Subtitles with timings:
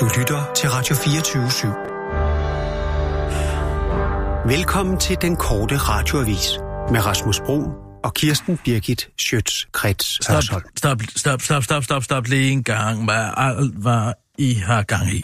[0.00, 1.68] Du lytter til Radio 24 /7.
[4.48, 6.48] Velkommen til den korte radioavis
[6.92, 7.62] med Rasmus Bro
[8.04, 13.04] og Kirsten Birgit Schøtz-Krets Stop, stop, stop, stop, stop, stop, stop lige en gang.
[13.04, 15.22] Hvad alt, hvad I har gang i?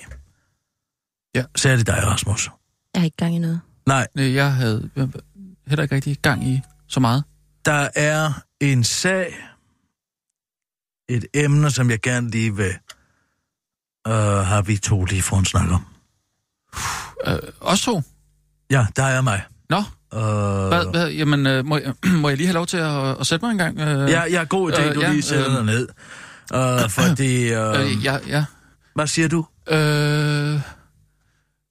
[1.35, 1.45] Ja.
[1.57, 2.51] Så er det dig, Rasmus.
[2.95, 3.61] Jeg har ikke gang i noget.
[3.87, 5.09] Nej, Øh, Jeg havde jeg-
[5.67, 7.25] heller ikke rigtig gang i så meget.
[7.65, 9.35] der er en sag,
[11.09, 12.73] et emne, som jeg gerne lige vil
[14.09, 14.15] øh,
[14.47, 15.85] have vi to lige for en snak om.
[17.27, 18.03] Øh, også to?
[18.71, 19.43] Ja, der er mig.
[19.71, 19.83] Nå,
[20.15, 20.21] Øh,
[20.69, 23.45] hvad, hvad, jamen, øh, må, jeg, må jeg lige have lov til at, at sætte
[23.45, 23.79] mig en gang?
[23.81, 25.89] Øh, Ja, ja, god idé, øh, du ja, lige sætter øh, dig ned.
[26.55, 28.45] Øh, fordi, øh, Øh, ja, ja.
[28.95, 29.47] hvad siger du?
[29.69, 30.61] Øh,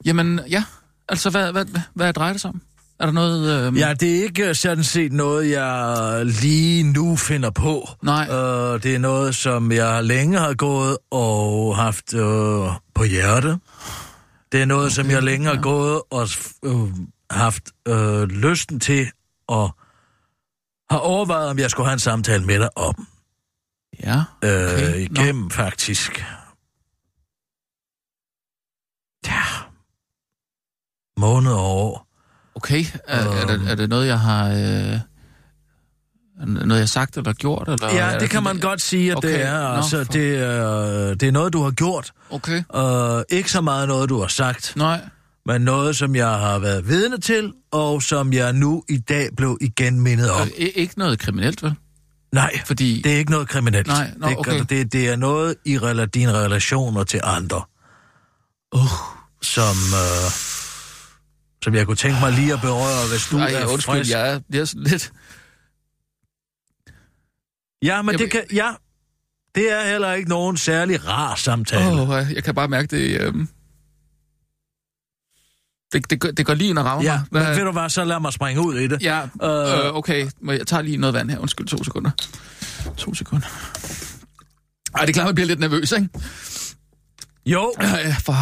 [0.05, 0.63] jamen, ja.
[1.09, 2.61] Altså, hvad, hvad, hvad, hvad drejer det sig om?
[2.99, 3.67] Er der noget...
[3.67, 7.89] Øh, Ja, det er ikke sådan set noget, jeg lige nu finder på.
[8.03, 8.27] Nej.
[8.29, 13.59] Uh, det er noget, som jeg længe har gået og haft uh, på hjerte.
[14.51, 16.27] Det er noget, okay, som jeg længe har gået og
[16.63, 16.89] uh,
[17.31, 19.11] haft uh, lysten til
[19.47, 19.75] og
[20.91, 23.07] har overvejet, om jeg skulle have en samtale med dig om.
[24.03, 24.97] Ja, okay.
[24.99, 25.49] igennem Nå.
[25.49, 26.25] faktisk.
[29.27, 29.43] Ja.
[31.17, 32.08] Måneder og år.
[32.59, 34.47] Okay, er, er, det, er det noget, jeg har...
[34.49, 34.99] Øh,
[36.47, 37.67] noget, jeg har sagt eller gjort?
[37.67, 39.27] Eller er Ja, det det kan man sådan- godt sige, at okay.
[39.27, 39.59] det Okay, er.
[39.69, 42.11] nå, Altså, for- det, er det er noget, du har gjort.
[42.29, 45.01] Okay, Uh, ikke så meget noget, du har sagt, nej.
[45.45, 49.57] men noget, som jeg har været vidne til, og som jeg nu i dag blev
[49.61, 50.47] igen mindet om.
[50.59, 51.73] Øh, ikke noget kriminelt, vel?
[52.33, 53.01] Nej, Fordi...
[53.03, 53.87] det er ikke noget kriminelt.
[53.87, 54.63] Nej, nå, det, okay.
[54.69, 57.61] det, det er noget i rela- dine relationer til andre.
[58.75, 58.81] Uh,
[59.41, 60.31] som, uh,
[61.63, 64.11] som jeg kunne tænke mig lige at berøre, hvis du Ej, er undskyld, frisk.
[64.11, 65.11] jeg er, jeg er sådan lidt...
[67.83, 68.43] Ja, men Jeg det kan...
[68.53, 68.71] Ja,
[69.55, 71.85] det er heller ikke nogen særlig rar samtale.
[72.01, 73.21] Åh, oh, jeg kan bare mærke det...
[73.21, 73.33] Øh,
[75.93, 77.43] det, det, går- det går lige ind og rammer Ja, mig.
[77.47, 79.01] men ved du hvad, så lad mig springe ud i det.
[79.01, 79.85] Ja, Øh.
[79.85, 80.29] øh, okay.
[80.47, 81.37] Jeg tager lige noget vand her.
[81.39, 82.11] Undskyld, to sekunder.
[82.97, 83.47] To sekunder.
[84.95, 86.09] Ej, det er klart, man bliver lidt nervøs, ikke?
[87.45, 88.35] Jo, Ja, for...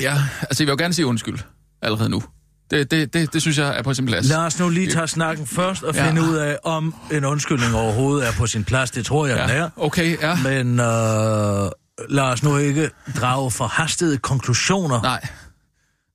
[0.00, 1.38] ja, altså jeg vil jo gerne sige undskyld
[1.82, 2.22] allerede nu.
[2.70, 4.28] Det, det, det, det synes jeg er på sin plads.
[4.28, 6.06] Lad os nu lige tage snakken først og Ja.
[6.08, 8.90] finde ud af, om en undskyldning overhovedet er på sin plads.
[8.90, 9.68] Det tror jeg, den Ja, er.
[9.76, 10.36] okay, ja.
[10.36, 11.70] Men øh,
[12.08, 12.90] lad os nu ikke
[13.20, 15.26] drage forhastede konklusioner Nej,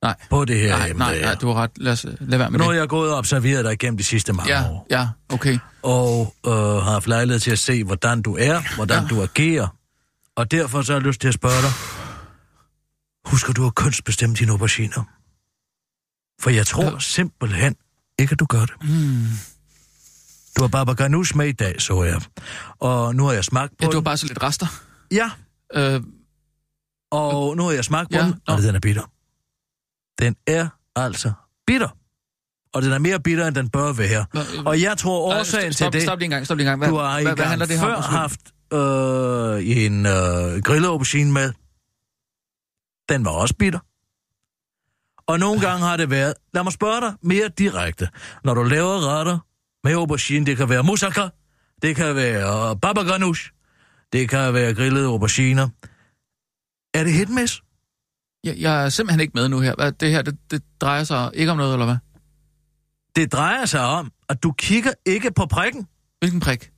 [0.04, 1.00] nej, på det her nej, emne.
[1.00, 1.72] nej, nej, du har ret.
[1.78, 2.80] Lad os øh, lade være med Nu har det.
[2.80, 4.88] jeg gået og observeret dig igennem de sidste mange Ja, år.
[4.92, 5.58] ja, okay.
[5.84, 9.08] Og øh, har haft lejlighed til at se, hvordan du er, hvordan Ja.
[9.10, 9.68] du agerer.
[10.38, 11.72] Og derfor så har jeg lyst til at spørge dig.
[13.26, 15.04] Husker du at kønsbestemme dine auberginer?
[16.42, 17.00] For jeg tror Ja.
[17.00, 17.76] simpelthen
[18.20, 18.74] ikke, at du gør det.
[18.82, 19.26] Hmm.
[20.58, 22.22] Du har baba ganoush med i dag, så jeg.
[22.80, 24.04] Og nu har jeg smagt på Ja, var den.
[24.04, 24.68] bare så lidt rester.
[25.12, 25.32] Ja,
[25.76, 26.02] Øh,
[27.12, 29.12] og nu har jeg smagt på Ja, den, og den er bitter.
[30.20, 31.32] Den er altså
[31.68, 31.90] bitter.
[32.74, 34.26] Og den er mere bitter, end den bør være.
[34.34, 36.66] Nå, Og jeg tror, øh, årsagen stop, til det, Stop lige en gang, stop lige
[36.66, 36.80] en gang.
[36.80, 38.04] Hvad, du har hvad, hvad handler det her før om?
[38.04, 38.40] haft
[38.74, 41.54] øh, en øh, grillet aubergine med.
[43.10, 43.80] Den var også bitter.
[45.28, 48.10] Og nogle gange har det været, lad mig spørge dig mere direkte.
[48.44, 49.40] Når du laver retter
[49.84, 51.30] med aubergine, det kan være moussaka,
[51.82, 53.52] det kan være øh, baba ganoush,
[54.14, 55.70] det kan være grillede auberginer.
[56.94, 57.64] Er det hit miss?
[58.44, 59.76] Jeg, jeg er simpelthen ikke med nu her.
[59.76, 61.98] Hvad, det her, det, det drejer sig ikke om noget, eller hvad?
[63.16, 65.88] Det drejer sig om, at du kigger ikke på prikken
[66.20, 66.72] Hvilken prik?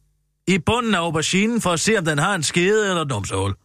[0.47, 3.55] i bunden af auberginen for at se, om den har en skede eller et numsehul.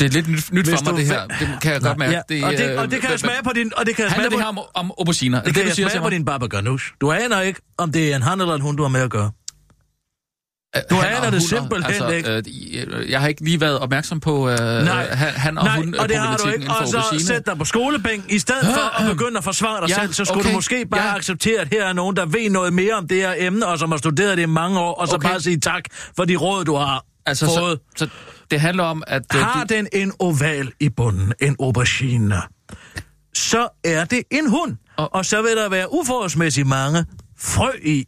[0.00, 1.26] Det er lidt nyt, nyt for mig, det her.
[1.26, 2.12] Det kan jeg godt mærke.
[2.30, 3.72] Ja, og, det, og det kan jeg smage på din...
[3.76, 5.38] Og det kan jeg smage det på, her om, om auberginer?
[5.38, 6.86] Er det kan jeg smage på din baba ganoush.
[7.00, 9.10] Du aner ikke, om det er en han eller en hund, du har med at
[9.10, 9.30] gøre.
[10.90, 12.86] Du Han aner det simpelthen altså, ikke.
[12.96, 15.94] Øh, jeg har ikke lige været opmærksom på øh, Nej, han, han og Nej, hun
[15.98, 16.70] og det har du ikke.
[16.80, 18.24] Og så sæt dig på skolebænk.
[18.32, 20.86] I stedet for at begynde at forsvare dig Ja, selv, så skulle okay, du måske
[20.86, 21.14] bare ja.
[21.16, 23.90] acceptere, at her er nogen, der ved noget mere om det her emne, og som
[23.90, 25.28] har studeret det i mange år, og så Okay.
[25.28, 25.84] bare sige tak
[26.16, 27.78] for de råd, du har altså, fået.
[27.96, 28.10] så, så
[28.50, 29.22] det handler om, at...
[29.34, 32.42] øh, Har du, den en oval i bunden, en aubergine,
[33.34, 34.76] så er det en hund.
[34.96, 37.06] Og- Og så vil der være uforholdsmæssigt mange
[37.38, 38.04] frø i.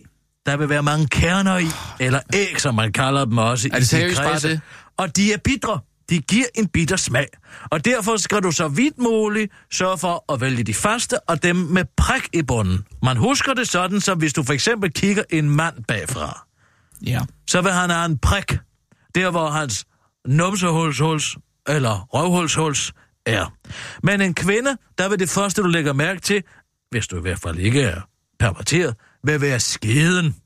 [0.47, 1.67] Der vil være mange kerner i,
[2.00, 4.49] eller æg, som man kalder dem også Er i det de seriøst bare kredse.
[4.49, 4.61] det?
[4.97, 5.81] Og de er bitre.
[6.11, 7.27] De giver en bitter smag.
[7.71, 11.56] Og derfor skal du så vidt muligt sørge for at vælge de første, og dem
[11.56, 12.85] med prik i bunden.
[13.03, 16.47] Man husker det sådan, så hvis du for eksempel kigger en mand bagfra,
[17.06, 17.21] ja.
[17.50, 18.59] så vil han have en prik,
[19.15, 19.85] der hvor hans
[20.29, 21.37] numsehulshuls
[21.69, 22.93] eller røvhulshuls
[23.27, 23.53] er.
[24.03, 26.43] Men en kvinde, der vil det første, du lægger mærke til,
[26.91, 28.01] hvis du i hvert fald ikke er
[28.39, 30.37] perverteret, vil være skeden.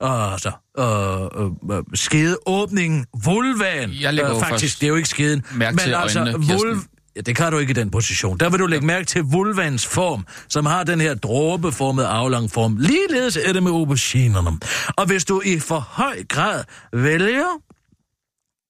[0.00, 3.90] altså, øh, øh, øh, skedeåbningen, vulvaen.
[4.00, 5.44] Jeg lægger øh, faktisk, det er jo ikke skeden.
[5.54, 6.88] mærke til øjnene, Kirsten.
[7.16, 8.38] Ja, det kan du ikke i den position.
[8.38, 12.76] Der vil du lægge mærke til vulvans form, som har den her dråbeformede aflang form.
[12.76, 14.50] Ligeledes er det med auberginerne.
[14.96, 17.60] Og hvis du i for høj grad vælger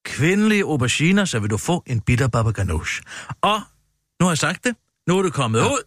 [0.05, 3.03] kvindelige auberginer, så vil du få en bitter baba ganoush.
[3.43, 3.61] Og
[4.21, 4.77] nu har jeg sagt det.
[5.09, 5.67] Nu er det kommet ja.
[5.67, 5.83] ud.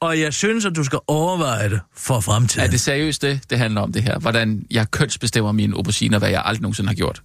[0.00, 2.66] Og jeg synes, at du skal overveje det for fremtiden.
[2.66, 4.18] Er det seriøst det, det handler om det her?
[4.18, 7.22] Hvordan jeg kønsbestemmer mine auberginer, hvad jeg aldrig nogensinde har gjort?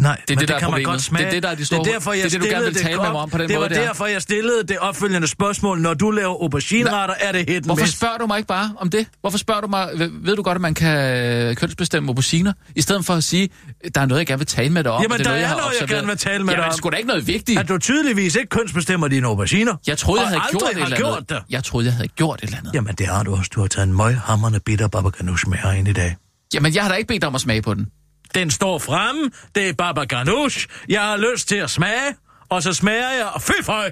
[0.00, 0.86] Nej, Det er men det, der er kan man problemet.
[0.90, 1.22] godt smage.
[1.24, 2.54] Det er det, der er de store- det er derfor, jeg det er det, du
[2.54, 3.12] gerne vil tale med op.
[3.12, 3.86] mig om på den det måde var der.
[3.86, 5.80] derfor, jeg stillede det opfølgende spørgsmål.
[5.80, 7.96] Når du laver aubergineretter, er det hit Hvorfor miss.
[7.96, 9.06] spørger du mig ikke bare om det?
[9.20, 12.52] Hvorfor spørger du mig, ved- du godt, at man kan kønsbestemme auberginer?
[12.76, 13.48] I stedet for at sige,
[13.94, 15.02] der er noget, jeg gerne vil tale med dig om.
[15.02, 16.70] Jamen, det der noget, er noget, jeg observeret." gerne vil tale med dig Jamen, om.
[16.70, 17.58] det er sgu da ikke noget vigtigt.
[17.60, 19.74] At du tydeligvis ikke kønsbestemmer dine auberginer.
[19.86, 21.28] Jeg troede, jeg havde gjort et eller gjort andet.
[21.30, 21.38] det.
[21.50, 22.74] Jeg troede, jeg havde gjort et eller andet.
[22.74, 23.50] Jamen, det har du også.
[23.54, 26.16] Du har taget en møghamrende bitter baba ganoush med herind i dag.
[26.54, 27.86] Jamen, jeg har da ikke bedt dig om at smage på den.
[28.34, 29.30] Den står fremme.
[29.54, 30.66] Det er baba ganoush.
[30.88, 32.14] Jeg har lyst til at smage.
[32.48, 33.90] Og så smager jeg, og fy føj.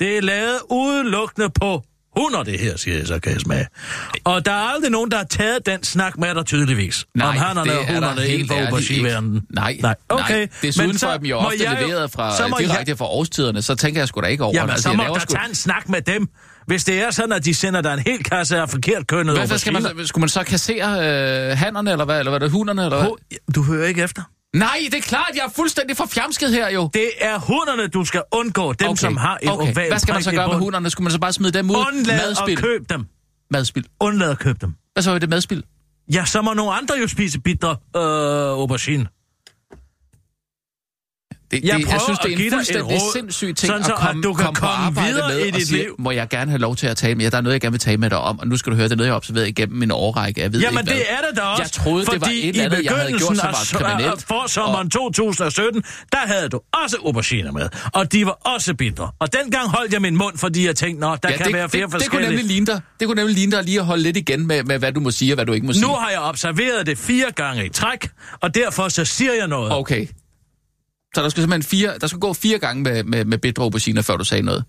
[0.00, 1.82] Det er lavet udelukkende på
[2.16, 3.66] hunder, det her, siger jeg, så kan jeg smage.
[4.24, 7.06] Og der er aldrig nogen, der har taget den snak med dig tydeligvis.
[7.14, 9.42] Nej, om og er der hunderne helt inden for aubergineverdenen.
[9.50, 9.94] Nej, nej.
[10.08, 10.38] Okay.
[10.38, 10.48] nej.
[10.62, 13.62] Desuden Men får jeg dem jo ofte jeg leveret fra så direkte jeg, fra årstiderne,
[13.62, 14.70] så tænker jeg sgu da ikke over Jamen.
[14.70, 16.28] Altså, så må der tage en snak med dem.
[16.66, 19.46] Hvis det er sådan, at de sender dig en hel kasse af forkert kønnet Hvad,
[19.46, 22.18] hvad skal man, skulle man så kassere øh, hannerne, eller hvad?
[22.18, 23.06] Eller hvad er det hunderne, eller hvad?
[23.06, 23.16] Ho,
[23.54, 24.22] du hører ikke efter.
[24.56, 26.90] Nej, det er klart, jeg er fuldstændig for fjamsket her jo.
[26.94, 28.72] Det er hunderne, du skal undgå.
[28.72, 29.00] Dem, okay.
[29.00, 29.72] som har en okay.
[29.72, 30.90] oval Hvad skal man så gøre med hunderne?
[30.90, 31.76] Skulle man så bare smide dem ud?
[31.76, 32.52] Undlad madspil.
[32.52, 33.06] at købe dem.
[33.50, 33.86] Madspil.
[34.00, 34.74] Undlad at købe dem.
[34.92, 35.64] Hvad så er det madspil?
[36.14, 38.02] Ja, så må nogle andre jo spise bitre øh,
[38.60, 39.06] aubergine.
[41.54, 43.86] Det, Jeg det, jeg synes, det at er en dig fuldstændig sindssyg ting sådan at
[43.86, 45.82] så, at komme, du kan komme på komme arbejde videre med i og dit sige,
[45.82, 45.94] liv.
[45.98, 47.30] må jeg gerne have lov til at tale med jer?
[47.30, 48.84] Der er noget, jeg gerne vil tale med dig om, og nu skal du høre,
[48.88, 50.40] det er noget, jeg har observeret igennem min årrække.
[50.40, 50.94] Jeg ved Jamen, ikke, hvad.
[51.00, 51.62] det er det da også.
[51.62, 54.12] Jeg troede, det var et eller andet, jeg havde gjort, som var kriminelt.
[54.12, 57.68] af forsommeren 2017, der havde du også auberginer med.
[57.92, 59.10] Og de var også bitre.
[59.18, 61.68] Og dengang holdt jeg min mund, fordi jeg tænkte, nå, der Ja, kan det, være
[61.68, 62.28] flere det, det kunne forskellige.
[62.28, 62.80] nemlig ligne dig.
[63.00, 65.10] Det kunne nemlig ligne dig lige at holde lidt igen med, med, hvad du må
[65.10, 65.82] sige og hvad du ikke må sige.
[65.82, 68.08] Nu har jeg observeret det fire gange i træk,
[68.40, 69.72] og derfor så siger jeg noget.
[69.72, 70.06] Okay.
[71.14, 74.02] Så der skal simpelthen fire, der skal gå fire gange med, med, med bitre auberginer,
[74.02, 74.64] før du sagde noget.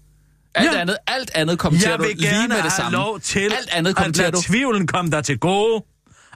[0.56, 0.80] Alt Ja.
[0.81, 2.92] andet, alt andet kommenterer Jeg du vil lige med det samme.
[2.97, 5.83] lov til alt andet at kommenterer lade du, tvivlen komme dig til gode.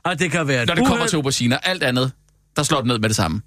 [0.04, 1.58] Og det kan være når det kommer til auberginer.
[1.58, 2.12] Alt andet,
[2.56, 3.42] der slår du ned med det samme.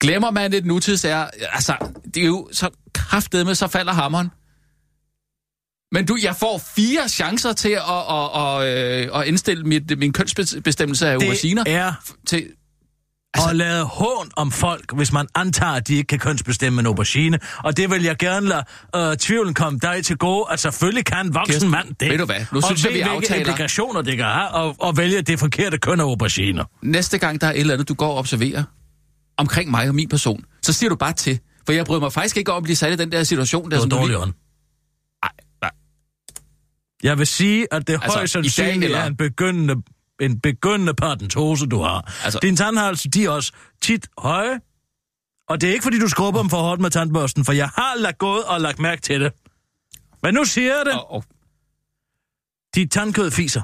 [0.00, 1.76] Glemmer man et nutidsær, altså,
[2.14, 4.28] det er jo så kraftedeme, så falder hammeren.
[5.92, 10.12] Men du, jeg får fire chancer til at, at, at, at, at indstille mit, min
[10.12, 11.64] kønsbestemmelse af auberginer.
[11.64, 11.92] Det er
[12.26, 12.46] Til,
[13.34, 16.86] altså, at lade hån om folk, hvis man antager, at de ikke kan kønsbestemme en
[16.86, 17.38] aubergine.
[17.64, 18.64] Og det vil jeg gerne lade
[18.96, 22.10] øh, tvivlen komme dig til gode, at selvfølgelig kan en voksen Kirsten, mand det.
[22.10, 22.40] ved du hvad?
[22.52, 25.38] Nu og synes jeg, vi hvilke aftaler- implikationer det kan have, og, og vælge det
[25.38, 26.64] forkerte køn af auberginer.
[26.82, 28.64] næste gang, der er et eller andet, du går og observerer
[29.38, 31.38] omkring mig og min person, så siger du bare til.
[31.66, 33.70] For jeg bryder mig faktisk ikke om at blive sat i den der situation.
[33.70, 34.32] Der Det var dårlig ånd.
[35.22, 35.28] Ej,
[35.62, 35.70] nej.
[37.02, 39.74] Jeg vil sige, at det Altså, højst sandsynligt er en begyndende,
[40.20, 42.14] en begyndende paradentose, du har.
[42.24, 43.52] Altså- Dine tandhalse, de er også
[43.82, 44.60] tit høje.
[45.48, 47.94] Og det er ikke, fordi du skrubber dem for hårdt med tandbørsten, for jeg har
[47.96, 49.32] lagt gået og lagt mærke til det.
[50.22, 50.94] Men nu siger jeg det.
[50.94, 51.24] Og, og,
[52.74, 53.62] Dit tandkød fiser.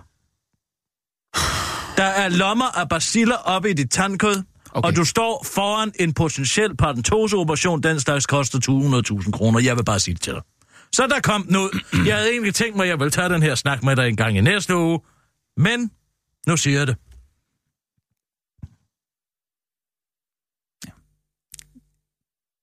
[1.97, 4.43] Der er lommer af baciller oppe i dit tandkød,
[4.75, 4.89] Okay.
[4.89, 7.83] og du står foran en potentiel parentoseoperation.
[7.83, 8.59] Den slags koster
[9.23, 9.61] 200.000 kroner.
[9.61, 10.43] Jeg vil bare sige det til dig.
[10.93, 11.79] Så der kom den ud.
[12.07, 14.17] Jeg havde egentlig tænkt mig, at jeg vil tage den her snak med dig en
[14.17, 15.01] gang i næste uge.
[15.57, 15.91] Men
[16.47, 16.97] nu siger jeg det.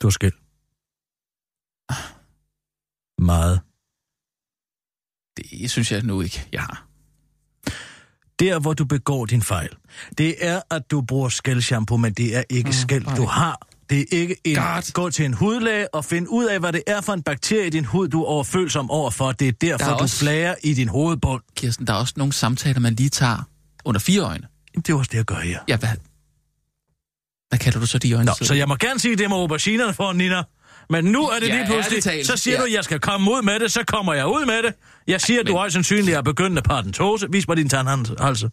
[0.01, 0.35] Du er skilt.
[3.21, 3.59] Meget.
[5.37, 6.85] det synes jeg nu ikke, jeg har.
[8.39, 9.69] Der, hvor du begår din fejl,
[10.17, 13.67] det er, at du bruger skældshampoo, men det er ikke skæld, du har.
[13.89, 14.55] Det er ikke en...
[14.55, 14.93] God.
[14.93, 17.69] Gå til en hudlæge og find ud af, hvad det er for en bakterie i
[17.69, 19.31] din hud, du er overfølsom overfor.
[19.31, 21.41] Det er derfor, Der er du også- flager i din hovedbund.
[21.55, 23.43] Kirsten, der er også nogle samtaler, man lige tager
[23.85, 24.47] under fire øjne.
[24.73, 25.59] Jamen, Det er også det, jeg gør her.
[25.67, 25.89] Ja, hvad?
[27.49, 28.25] Hvad kalder du så de øjne?
[28.25, 30.43] Nå, så jeg må gerne sige det med auberginerne for Nina.
[30.89, 32.27] Men nu er det Ja, lige pludselig, talt.
[32.27, 32.61] så siger Ja.
[32.61, 34.73] du, at jeg skal komme ud med det, så kommer jeg ud med det.
[35.07, 37.27] Jeg siger, du men- højst sandsynligt er begyndende paradentose.
[37.31, 38.49] Vis mig din tandhalse.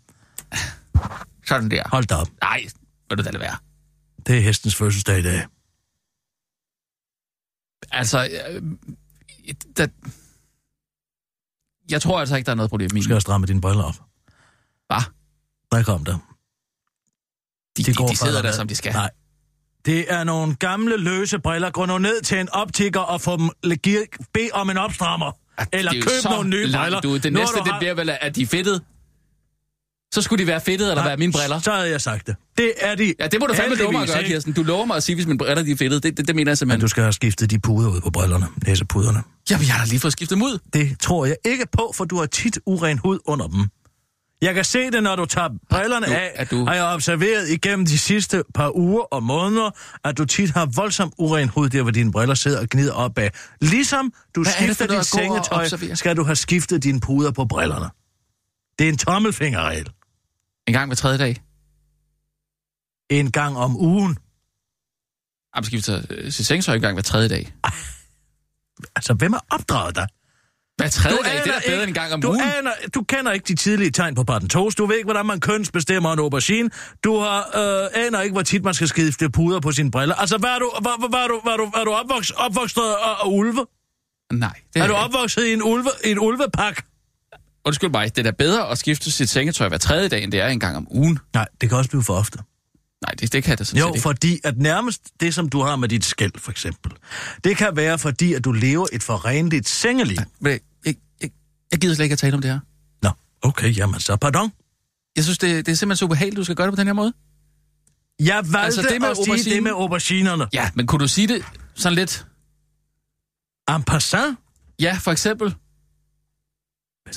[1.47, 1.83] Sådan der.
[1.89, 2.29] Hold da op.
[2.43, 2.61] Nej,
[3.11, 3.57] vil du da lade være.
[4.27, 5.47] Det er hestens fødselsdag i dag.
[7.93, 8.63] Altså, øh,
[9.77, 9.87] der,
[11.91, 13.95] jeg tror altså ikke, der er noget problem Du skal have strammet dine briller op.
[14.87, 15.03] Hvad?
[15.73, 16.19] Der kom der.
[17.77, 18.93] De, de, de sidder der, som de skal.
[18.93, 19.11] Nej.
[19.87, 21.71] Det er nogle gamle, løse briller.
[21.71, 23.51] Gå nu ned til en optiker og få dem
[24.35, 25.33] bed om en opstrammer.
[25.73, 27.15] Eller Det er køb nogle nye langt briller.
[27.15, 27.19] Ud.
[27.19, 28.83] Det Nu næste, du det bliver vel, at de er fedtet.
[30.15, 31.59] Så skulle de være fedtede, eller være mine briller.
[31.61, 32.37] Så havde jeg sagt det.
[32.59, 34.25] Det er de Ja, det må du fandme love mig at gøre.
[34.25, 34.53] Kirsten.
[34.53, 36.01] Du lover mig at sige, hvis mine briller de er fedtede.
[36.01, 36.81] Det, det, det mener jeg Men simpelthen.
[36.81, 39.23] du skal have skiftet de puder ud på brillerne, næsepuderne.
[39.51, 40.59] Jamen, jeg har da lige fået skiftet dem ud.
[40.73, 43.69] Det tror jeg ikke på, for du har tit uren hud under dem.
[44.43, 47.87] Jeg kan se det, når du tager brillerne af, er du- har jeg observeret igennem
[47.87, 49.71] de sidste par uger og måneder,
[50.05, 53.31] at du tit har voldsom uren hud der, hvor dine briller sidder og gnider opad.
[53.61, 57.91] Ligesom du Hvad er skifter dit sengetøj, skal du have skiftet dine puder på brillerne.
[58.79, 59.91] Det er en tommelfingerregel.
[60.67, 61.43] En gang hver tredje dag.
[63.11, 64.17] En gang om ugen.
[65.57, 67.55] Jamen, skifter øh, sit sengetøj en gang hver tredje dag.
[68.97, 70.07] Altså, hvem har opdraget dig?
[70.77, 72.41] Hver tredje dag, det er bedre ikke- en gang om du ugen.
[72.41, 74.75] Aner, du kender ikke de tidlige tegn på patentos.
[74.75, 76.71] Du ved ikke, hvordan man kønsbestemmer en aubergine.
[77.05, 80.15] Du har, øh, aner ikke, hvor tit man skal skifte puder på sine briller.
[80.15, 82.37] Altså, hvad er du, hvad, hvad, hvad er du, hvad er du, er du opvokset,
[82.37, 83.67] opvokset af, af ulve?
[84.33, 84.95] Nej, det Er du ikke.
[84.97, 86.85] opvokset i en, ulve, i en ulvepak?
[87.65, 90.41] Undskyld mig, det er da bedre at skifte sit sengetøj hver tredje dag, end det
[90.41, 91.19] er en gang om ugen.
[91.35, 92.39] Nej, det kan også blive for ofte.
[93.03, 94.03] Nej, det, det kan det sådan Jo, set ikke.
[94.03, 96.93] fordi at nærmest det, som du har med dit skæld, for eksempel,
[97.45, 100.17] det kan være, fordi at du lever et forrenligt sengeliv.
[100.41, 100.59] Men
[101.73, 102.61] Jeg, gider slet ikke at tale om det her.
[103.03, 103.11] Nå,
[103.43, 104.53] okay, jamen så pardon.
[105.17, 106.95] Jeg synes, det, det er simpelthen så ubehageligt, du skal gøre det på den her
[106.95, 107.13] måde.
[108.21, 110.47] Jeg valgte Altså, det med at sige aubergine- det med auberginerne.
[110.53, 111.45] Ja, men kunne du sige det
[111.75, 112.27] sådan lidt?
[113.71, 114.39] En passant?
[114.81, 115.55] Ja, for eksempel.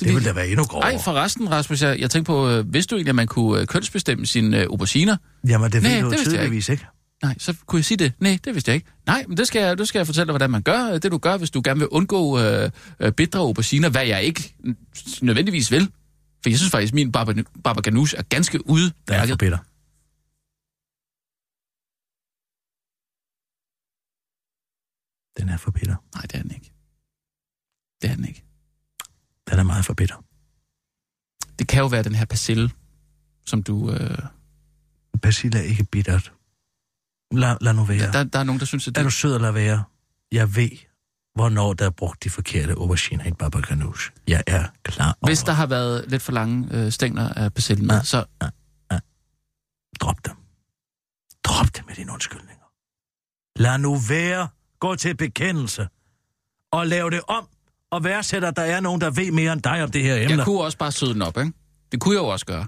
[0.00, 0.92] Det ville da være endnu grovere.
[0.92, 3.66] Ej, forresten, Rasmus, jeg, jeg tænkte på, øh, vidste du egentlig, at man kunne øh,
[3.66, 5.16] kønsbestemme sine øh, auberginer?
[5.48, 6.86] Jamen, det ved Nej, du det tydeligvis ikke.
[7.22, 8.12] Nej, så kunne jeg sige det.
[8.18, 8.90] Nej, det vidste jeg ikke.
[9.06, 10.98] Nej, men det skal jeg, det skal jeg fortælle dig, hvordan man gør.
[10.98, 14.54] Det du gør, hvis du gerne vil undgå øh, øh, bitre auberginer, hvad jeg ikke
[15.22, 15.92] nødvendigvis vil.
[16.42, 19.58] For jeg synes faktisk, at min baba, baba ganoush er ganske Den er for bitter.
[25.40, 25.96] Den er for bitter.
[26.14, 26.72] Nej, det er den ikke.
[28.02, 28.44] Det er den ikke.
[29.50, 30.24] Den er meget for bitter.
[31.58, 32.70] Det kan jo være den her persille,
[33.46, 33.90] som du...
[33.90, 34.18] Øh,
[35.22, 36.32] Persille er ikke bittert.
[37.32, 38.12] Lad, lad nu være.
[38.12, 39.04] der, der er nogen, der synes, at Er det...
[39.04, 39.84] du sød at lade være?
[40.32, 40.70] Jeg ved,
[41.34, 44.10] hvornår der er brugt de forkerte auberginer i en baba ganoush.
[44.28, 45.28] Jeg er klar over.
[45.28, 48.02] Hvis der har været lidt for lange øh, stængler af persille med, Ja.
[48.02, 48.24] så...
[50.00, 50.34] Drop dem.
[51.44, 52.64] Drop dem med dine undskyldninger.
[53.56, 54.48] Lad nu være.
[54.80, 55.88] Gå til bekendelse.
[56.72, 57.48] Og lav det om.
[57.90, 60.36] Og værdsæt, at der er nogen, der ved mere end dig om det her emne.
[60.36, 61.52] Jeg kunne også bare søde den op, ikke?
[61.92, 62.66] Det kunne jeg jo også gøre.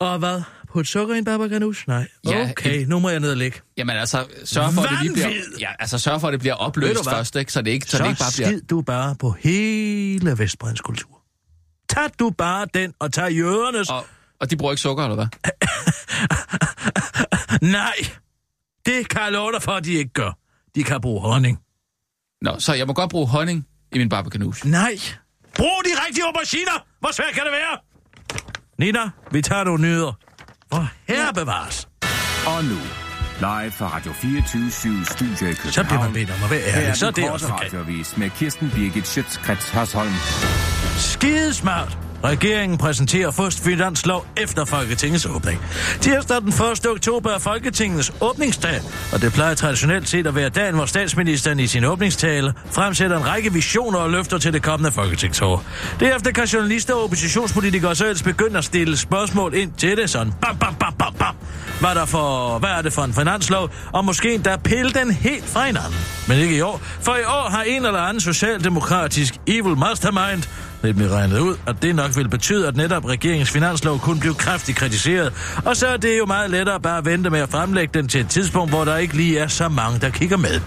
[0.06, 0.42] Og hvad?
[0.72, 1.88] På et sukker i en baba ganoush?
[1.88, 2.08] Nej.
[2.26, 3.60] Ja, Okay, nu må jeg ned og ligge.
[3.76, 5.30] Jamen altså, sørg for, at det lige bliver...
[5.60, 7.52] Ja, altså, sørg for, at det bliver opløst først, ikke?
[7.52, 8.48] Så det ikke, så, Så, det ikke bare bliver...
[8.48, 11.22] skid du bare på hele Vestbredens kultur.
[11.88, 13.90] Tag du bare den, og tag jødernes...
[13.90, 14.06] Og,
[14.40, 15.26] og de bruger ikke sukker, eller hvad?
[17.78, 17.94] Nej,
[18.86, 20.38] det kan jeg love dig for, at de ikke gør.
[20.74, 21.58] De kan bruge honning.
[22.42, 24.70] Nå, så jeg må godt bruge honning i min barbecanouche.
[24.70, 24.98] Nej.
[25.56, 26.86] Brug de rigtige auberginer!
[27.00, 27.78] Hvor svært kan det være?
[28.78, 30.12] Nina, vi tager nogle nyheder.
[30.70, 31.88] Hvor herre bevares.
[32.46, 32.80] Og nu,
[33.40, 34.70] live fra Radio 24
[35.04, 35.72] Studio i København.
[35.72, 36.96] Så bliver man bedt om at være Her ærlig.
[36.96, 37.76] Så er det også okay.
[38.16, 40.12] med Kirsten Birgit Schøtzgrads Hasholm.
[40.96, 42.09] Skidesmart.
[42.24, 45.60] Regeringen præsenterer først finanslov efter Folketingets åbning.
[46.00, 46.86] Tirsdag den 1.
[46.86, 48.80] oktober er Folketingets åbningsdag,
[49.12, 53.26] og det plejer traditionelt set at være dagen, hvor statsministeren i sin åbningstale fremsætter en
[53.26, 55.64] række visioner og løfter til det kommende folketingsår.
[56.00, 60.32] Derefter kan journalister og oppositionspolitikere så ellers begynde at stille spørgsmål ind til det, sådan
[60.40, 61.34] bam, bam, bam, bam, bam.
[61.80, 63.70] Hvad der for, hvad er det for en finanslov?
[63.92, 65.98] Og måske endda pille den helt fra hinanden.
[66.28, 70.42] Men ikke i år, for i år har en eller anden socialdemokratisk evil mastermind
[70.82, 74.78] nemlig regnet ud, at det nok vil betyde, at netop regeringens finanslov kun blev kraftigt
[74.78, 75.32] kritiseret.
[75.64, 78.20] Og så er det jo meget lettere bare at vente med at fremlægge den til
[78.20, 80.60] et tidspunkt, hvor der ikke lige er så mange, der kigger med.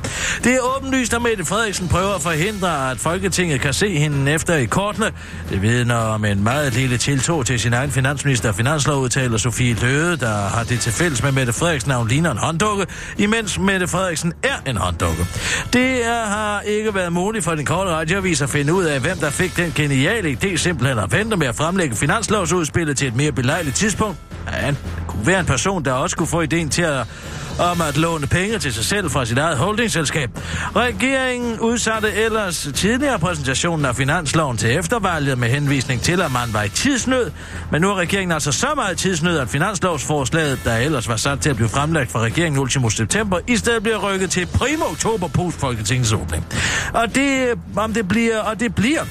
[0.43, 4.55] Det er åbenlyst, at Mette Frederiksen prøver at forhindre, at Folketinget kan se hende efter
[4.55, 5.11] i kortene.
[5.49, 10.17] Det vidner om en meget lille tiltog til sin egen finansminister og finanslovudtaler Sofie Løde,
[10.17, 12.85] der har det til fælles med Mette Frederiksen, at hun ligner en hånddukke,
[13.17, 15.27] imens Mette Frederiksen er en hånddukke.
[15.73, 19.17] Det er, har ikke været muligt for den korte radioavis at finde ud af, hvem
[19.17, 23.31] der fik den geniale idé simpelthen at vente med at fremlægge finanslovsudspillet til et mere
[23.31, 24.17] belejligt tidspunkt.
[24.51, 27.07] Ja, det kunne være en person, der også kunne få ideen til at
[27.59, 30.29] om at låne penge til sig selv fra sit eget holdingselskab.
[30.75, 36.63] Regeringen udsatte ellers tidligere præsentationen af finansloven til eftervalget med henvisning til, at man var
[36.63, 37.31] i tidsnød.
[37.71, 41.49] Men nu er regeringen altså så meget tidsnød, at finanslovsforslaget, der ellers var sat til
[41.49, 45.59] at blive fremlagt fra regeringen ultimo september, i stedet bliver rykket til primo oktober post
[45.59, 46.45] Folketingets åbning.
[46.93, 49.01] Og det, om det bliver, og det bliver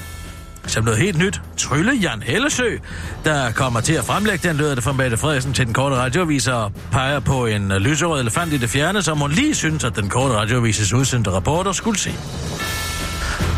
[0.67, 2.77] som noget helt nyt, Trylle Jan Hellesø,
[3.25, 6.47] der kommer til at fremlægge den lyder det fra Mette Frederiksen til den korte radioavis
[6.47, 10.09] og peger på en lyserød elefant i det fjerne, som hun lige synes, at den
[10.09, 12.11] korte radioavises udsendte rapporter skulle se.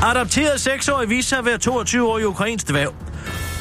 [0.03, 2.93] Adapteret seksårig viste sig at være 22 år i ukrainsk dvæv.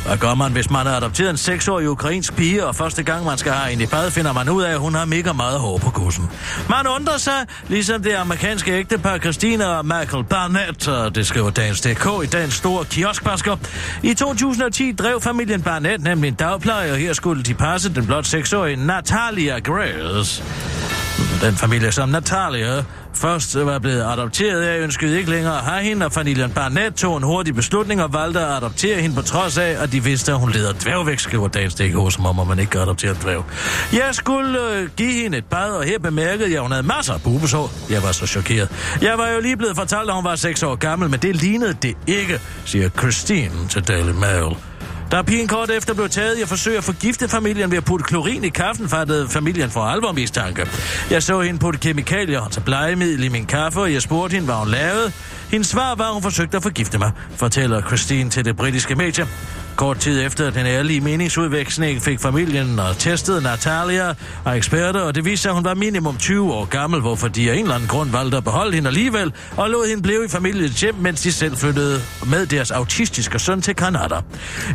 [0.06, 3.38] Hvad gør man, hvis man har adopteret en seksårig ukrainsk pige, og første gang man
[3.38, 5.78] skal have en i bad, finder man ud af, at hun har mega meget hår
[5.78, 6.30] på kussen.
[6.68, 12.06] Man undrer sig, ligesom det amerikanske ægtepar Christina og Michael Barnett, det skriver Dagens DK
[12.24, 13.56] i dagens store kioskbasker.
[14.02, 18.26] I 2010 drev familien Barnett nemlig en dagpleje, og her skulle de passe den blot
[18.26, 20.44] seksårige Natalia Grace.
[21.42, 26.06] Den familie, som Natalia først var blevet adopteret af, ønskede ikke længere at have hende,
[26.06, 29.76] og familien Barnett tog en hurtig beslutning og valgte at adoptere hende på trods af,
[29.82, 32.70] at de vidste, at hun leder dværgvæk, skriver dagens DK, som om at man ikke
[32.70, 33.44] kan adoptere dværg.
[33.92, 37.14] Jeg skulle øh, give hende et bad, og her bemærkede jeg, at hun havde masser
[37.14, 37.70] af bubesår.
[37.90, 38.68] Jeg var så chokeret.
[39.02, 41.76] Jeg var jo lige blevet fortalt, at hun var 6 år gammel, men det lignede
[41.82, 44.73] det ikke, siger Christine til Daily Mail.
[45.12, 48.04] Da pigen kort efter blev taget i at forsøge at forgifte familien ved at putte
[48.04, 50.68] klorin i kaffen, fattede øh, familien for alvor mistanke.
[51.10, 54.44] Jeg så hende putte kemikalier og tage blegemiddel i min kaffe, og jeg spurgte hende,
[54.44, 55.12] hvad hun lavede.
[55.50, 59.26] Hendes svar var, at hun forsøgte at forgifte mig, fortæller Christine til det britiske medie.
[59.76, 64.14] Kort tid efter den ærlige meningsudveksling fik familien og testede Natalia
[64.44, 67.50] og eksperter, og det viste sig, at hun var minimum 20 år gammel, hvorfor de
[67.50, 70.28] af en eller anden grund valgte at beholde hende alligevel, og lod hende blive i
[70.28, 74.14] familiens hjem, mens de selv flyttede med deres autistiske søn til Kanada.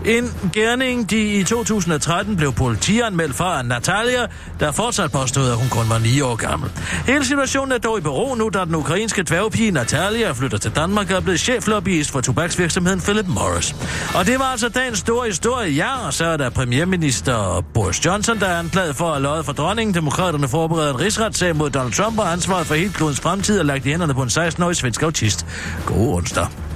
[0.06, 4.28] En gerning, de i 2013 blev politianmeldt for af Natalia,
[4.60, 6.70] der fortsat påstod, at hun kun var 9 år gammel.
[7.08, 11.10] Hele situationen er dog i bero nu, da den ukrainske dværgpige Natalia flytter til Danmark
[11.12, 13.76] og er blevet cheflobbyist for tobaksvirksomheden Philip Morris.
[14.16, 18.40] Og det var altså en stor historie, ja, og så er der premierminister Boris Johnson,
[18.40, 19.94] der er anklaget for at løje for dronningen.
[19.94, 23.86] Demokraterne forbereder en rigsretssag mod Donald Trump, og ansvaret for helt klodens fremtid er lagt
[23.86, 25.46] i hænderne på en 16-årig svensk autist.
[25.86, 26.69] God onsdag.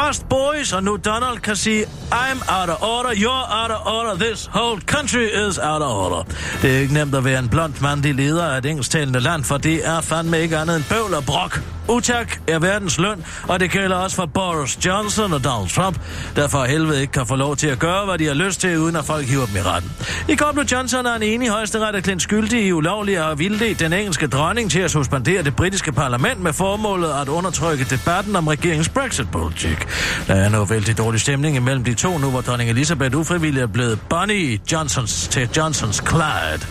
[0.00, 4.14] Først Boris, og nu Donald kan sige, I'm out of order, you're out of order,
[4.14, 6.22] this whole country is out of order.
[6.62, 9.56] Det er ikke nemt at være en blond mandlig leder af et engelsktalende land, for
[9.56, 11.60] det er fandme ikke andet end bøvl og brok.
[11.88, 16.00] Utak er verdens løn, og det gælder også for Boris Johnson og Donald Trump,
[16.36, 18.78] der for helvede ikke kan få lov til at gøre, hvad de har lyst til,
[18.78, 19.92] uden at folk hiver dem i retten.
[20.28, 23.92] I går blev Johnson og en enig højesteret erkendt skyldig i ulovlig og vildledt den
[23.92, 28.88] engelske dronning til at suspendere det britiske parlament med formålet at undertrykke debatten om regeringens
[28.88, 29.87] Brexit-politik.
[30.26, 33.66] Der er noget vældig dårlig stemning imellem de to nu, hvor dronning Elizabeth ufrivilligt er
[33.66, 36.66] blevet Bonnie Johnsons til Johnsons Clyde.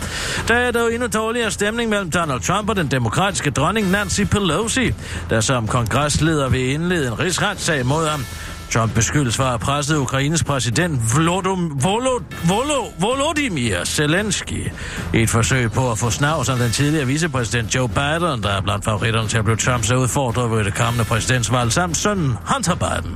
[0.47, 4.93] Der er dog endnu dårligere stemning mellem Donald Trump og den demokratiske dronning Nancy Pelosi,
[5.29, 8.25] der som kongresleder vil indlede en rigsretssag mod ham.
[8.73, 12.21] Trump beskyldes for at presse Ukraines præsident Volodym, Volod,
[12.99, 14.71] Volodymyr Zelensky
[15.13, 18.61] i et forsøg på at få snavs om den tidligere vicepræsident Joe Biden, der er
[18.61, 23.15] blandt favoritterne til at blive Trumps udfordrer ved det kommende præsidentsvalg, samt sønnen Hunter Biden.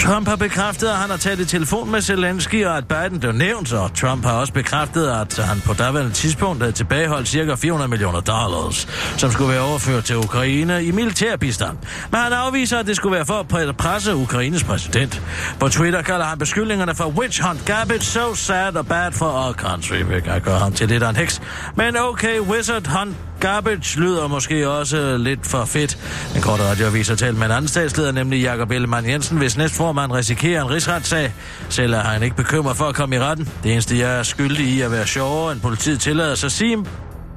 [0.00, 3.32] Trump har bekræftet, at han har talt i telefon med Zelensky, og at Biden blev
[3.32, 7.54] nævnt, og Trump har også bekræftet, at han på daværende tidspunkt havde tilbageholdt ca.
[7.54, 11.76] 400 millioner dollars, som skulle være overført til Ukraine i militærbistand.
[12.10, 14.14] Men han afviser, at det skulle være for at presse
[14.56, 15.22] Ukraines præsident.
[15.60, 19.52] På Twitter kalder han beskyldningerne for witch hunt garbage, so sad og bad for our
[19.52, 21.42] country, hvilket jeg gør ham til lidt af en heks.
[21.74, 25.98] Men okay, wizard hunt Garbage lyder måske også lidt for fedt.
[26.34, 30.12] Den korte radioavis har talt med en anden statsleder, nemlig Jakob Ellemann Jensen, hvis næstformand
[30.12, 31.34] risikerer en rigsretssag.
[31.68, 33.48] Selv er han ikke bekymret for at komme i retten.
[33.62, 36.84] Det eneste, jeg er skyldig i at være sjovere, end politiet tillader sig sige,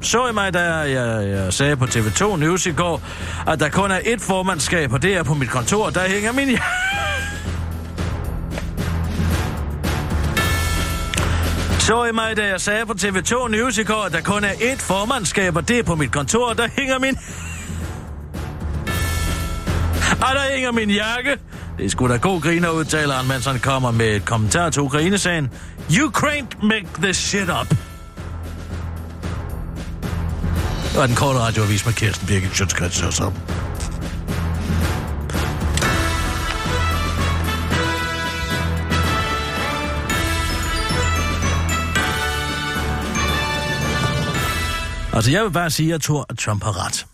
[0.01, 3.01] så i mig, da jeg, jeg sagde på TV2 News i går,
[3.47, 6.57] at der kun er ét formandskab, og det er på mit kontor, der hænger min...
[11.79, 14.51] Så i mig, da jeg sagde på TV2 News i går, at der kun er
[14.51, 17.17] ét formandskab, og det er på mit kontor, der hænger min...
[20.11, 21.37] Og der hænger min jakke.
[21.77, 24.81] Det er sgu da god griner, udtaler han, mens han kommer med et kommentar til
[24.81, 25.49] Ukraine-sagen.
[26.05, 27.88] Ukraine make this shit up.
[30.99, 33.31] Var den korte radioavis med Kirsten Birgit Sjøtskrets og så.
[45.13, 47.05] Altså, jeg vil bare sige, at jeg tror, at Trump har ret.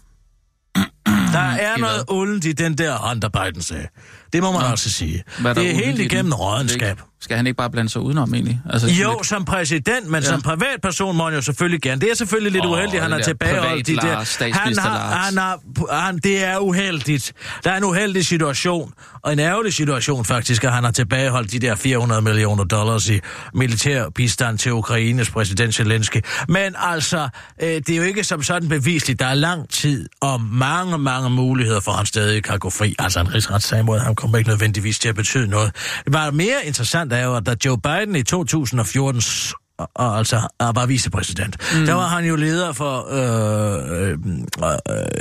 [1.33, 3.87] Der er noget ondt i den der Hunter Biden-sag.
[4.35, 4.67] Det må man Nå.
[4.67, 5.23] også sige.
[5.37, 6.33] Det er helt igennem den?
[6.33, 7.01] rådenskab.
[7.21, 8.59] Skal han ikke bare blande sig udenom, egentlig?
[8.69, 10.29] Altså, Jo, lidt- som præsident, men Ja.
[10.29, 12.01] som privatperson må han jo selvfølgelig gerne.
[12.01, 14.51] Det er selvfølgelig lidt Åh, uheldigt, han har tilbageholdt de der...
[14.53, 15.59] Han har, han har,
[16.01, 17.33] han, det er uheldigt.
[17.63, 18.93] Der er en uheldig situation,
[19.23, 23.19] og en ærgerlig situation faktisk, at han har tilbageholdt de der 400 millioner dollars i
[23.53, 26.17] militær bistand til Ukraines præsident Zelensky.
[26.49, 27.29] Men altså,
[27.61, 29.19] øh, det er jo ikke som sådan bevisligt.
[29.19, 32.95] Der er lang tid og mange, mange muligheder for, at han stadig kan gå fri.
[32.99, 35.71] Altså en rigsretssag mod ham kommer ikke nødvendigvis til at betyde noget.
[36.05, 40.17] Det var mere interessant er jo, at da Joe Biden i 2014 s- og, og
[40.17, 41.85] altså og var vicepræsident, mm.
[41.85, 44.17] der var han jo leder for øh, øh,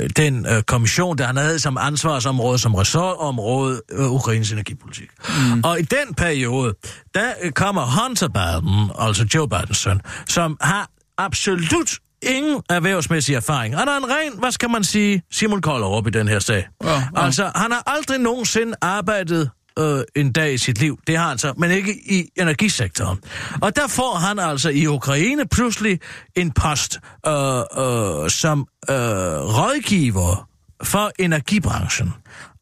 [0.01, 5.09] øh, den øh, kommission, der han havde som ansvarsområde, som ressortområde, øh, Ukraines energipolitik.
[5.27, 5.61] Mm.
[5.63, 6.73] Og i den periode,
[7.13, 13.77] der øh, kommer Hunter Biden, altså Joe Bidens søn, som har absolut ingen erhvervsmæssig erfaring.
[13.77, 16.67] Han er en ren, hvad skal man sige, Simon Kollerup i den her sag.
[16.83, 17.01] Ja, ja.
[17.15, 20.99] Altså, han har aldrig nogensinde arbejdet øh, en dag i sit liv.
[21.07, 23.19] Det har han så, men ikke i energisektoren.
[23.61, 25.99] Og der får han altså i Ukraine pludselig
[26.35, 30.49] en post øh, øh, som øh, rådgiver
[30.83, 32.13] for energibranchen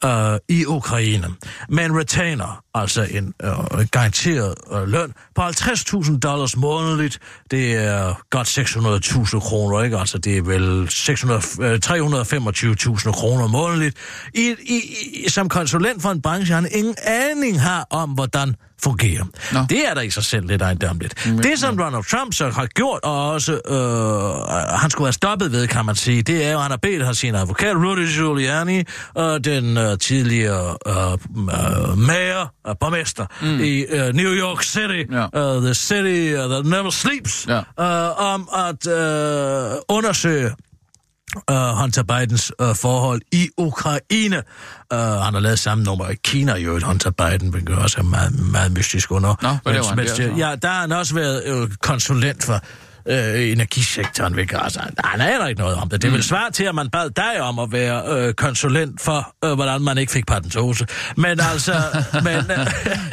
[0.05, 1.27] øh, i Ukraine.
[1.69, 7.19] Med en retainer, altså en øh, garanteret øh, løn på 50.000 dollars månedligt.
[7.51, 9.97] Det er godt 600.000 kroner, ikke?
[9.97, 13.97] Altså det er vel 600, øh, 325.000 kroner månedligt.
[14.33, 14.81] I, i,
[15.25, 19.23] i, som konsulent for en branche, han ingen aning har om, hvordan fungerer.
[19.53, 19.59] Nå.
[19.69, 21.25] Det er der i sig selv lidt ejendomligt.
[21.27, 25.51] Mm, Det, som Donald Trump så har gjort, og også øh, han skulle have stoppet
[25.51, 28.07] ved, kan man sige, det er jo, at han har bedt har sin advokat, Rudy
[28.17, 28.83] Giuliani,
[29.15, 33.59] og den øh, tidligere øh, øh, mayor, øh, borgmester mm.
[33.59, 35.55] i øh, New York City, Ja.
[35.57, 37.57] uh, the city uh, that never sleeps, Ja.
[37.79, 40.51] øh, om at øh, undersøge
[41.51, 44.37] uh, Hunter Bidens uh, forhold i Ukraine.
[44.93, 48.51] Uh, han har lavet samme nummer i Kina, jo Hunter Biden, hvilket også er meget,
[48.51, 49.35] meget mystisk under.
[49.41, 50.47] Nå, hvad laver han der?
[50.49, 52.59] Ja, der har han også været uh, konsulent for
[53.09, 56.01] øh, energisektoren, hvilket altså, han aner ikke noget om det.
[56.01, 56.21] Det er Mm.
[56.21, 59.97] svært til, at man bad dig om at være øh, konsulent for, øh, hvordan man
[59.97, 60.85] ikke fik patentose.
[61.17, 61.73] Men altså,
[62.23, 62.67] men, øh,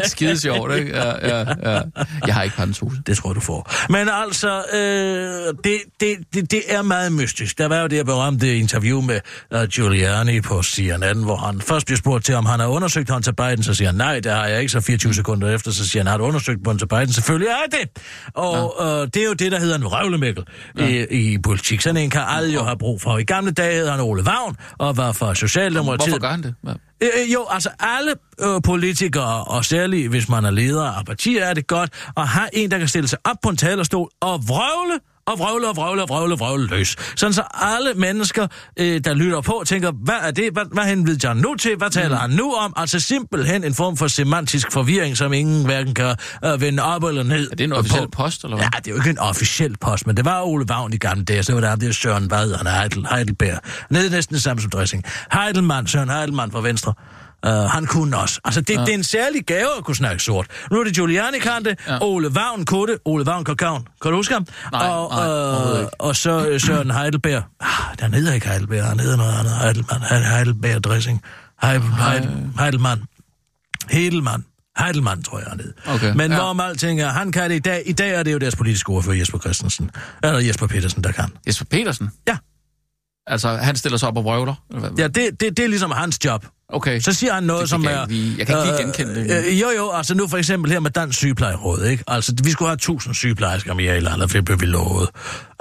[0.05, 0.97] Skide sjovt, ikke?
[0.97, 1.81] Ja, ja, ja.
[2.27, 2.97] Jeg har ikke parentose.
[3.07, 3.71] det tror du får.
[3.89, 7.59] Men altså, øh, det, det, det, det er meget mystisk.
[7.59, 9.21] Der var jo det her berømte interview med
[9.55, 13.33] uh, Giuliani på CNN, hvor han først bliver spurgt til, om han har undersøgt Hunter
[13.33, 16.03] Biden, så siger han, nej, det har jeg ikke, så 24 sekunder efter, så siger
[16.03, 17.13] han, har du undersøgt Hunter Biden?
[17.13, 18.03] Selvfølgelig er det.
[18.35, 19.01] Og ja.
[19.03, 20.45] øh, det er jo det, der hedder en røvlemækkel
[20.79, 20.87] ja.
[20.87, 21.81] i, i politik.
[21.81, 23.19] Sådan en kan alle jo have brug for.
[23.19, 26.09] I gamle dage hed han Ole Vagn, og var for Socialdemokratiet.
[26.09, 26.55] Hvorfor gør han det?
[26.63, 26.75] Hvad?
[27.03, 31.45] Øh, øh, jo, altså alle øh, politikere, og særligt hvis man er leder af partier,
[31.45, 34.41] er det godt at have en, der kan stille sig op på en talerstol og
[34.49, 36.97] vrøvle og vrøvle og vrøvle og vrøvle, vrøvle løs.
[37.17, 40.53] Sådan så alle mennesker, øh, der lytter på, tænker, hvad er det?
[40.53, 41.77] Hvad, hvad henvider han nu til?
[41.77, 42.21] Hvad taler mm.
[42.21, 42.73] han nu om?
[42.77, 47.23] Altså simpelthen en form for semantisk forvirring, som ingen hverken kan øh, vende op eller
[47.23, 47.77] ned Er det en på.
[47.77, 48.67] officiel post, eller hvad?
[48.75, 51.25] Ja, det er jo ikke en officiel post, men det var Ole Vagn i gamle
[51.25, 53.59] dage, så var der der Søren Vad, han er Heidel, Heidelberg.
[53.91, 55.05] Nede næsten det samme som dressing.
[55.33, 56.95] Heidelmann, Søren Heidelmann fra Venstre.
[57.47, 58.41] Uh, han kunne også.
[58.45, 58.81] Altså, det, ja.
[58.81, 60.47] det er en særlig gave at kunne snakke sort.
[60.71, 61.99] Nu er det Giuliani kan det, ja.
[62.03, 63.89] Ole Vagn det, Ole Vagn Kakavn.
[64.03, 64.47] Kan du huske ham?
[64.73, 67.43] Nej, og, nej, øh, og så øh, Søren Heidelberg.
[67.61, 69.53] Ah, den hedder ikke Heidelberg, han hedder noget andet.
[69.53, 71.23] Heidelmann, Heidelberg dressing.
[71.63, 73.03] Heidel, Heidel, Heidelmann.
[73.91, 74.45] Heidelmann.
[74.79, 75.73] Heidelmann, tror jeg, han hed.
[75.87, 76.37] Okay, Men ja.
[76.37, 77.83] hvorom alting er, han kan det i dag.
[77.87, 79.91] I dag er det jo deres politiske ordfører, Jesper Christensen.
[80.25, 81.31] Eller Jesper Petersen, der kan.
[81.47, 82.11] Jesper Petersen?
[82.29, 82.37] Ja.
[83.27, 84.55] Altså, han stiller sig op og vrøvler?
[84.99, 86.47] Ja, det, det, det er ligesom hans job.
[86.73, 87.01] Okay.
[87.01, 87.91] Så siger han noget, Det som er...
[87.91, 89.47] jeg ikke lige- jeg kan ikke lige genkende det.
[89.47, 92.05] Øh, jo, jo, altså nu for eksempel her med Dansk Sygeplejeråd, ikke?
[92.07, 95.09] Altså, vi skulle have 1000 sygeplejersker mere i landet, for det blev vi lovet.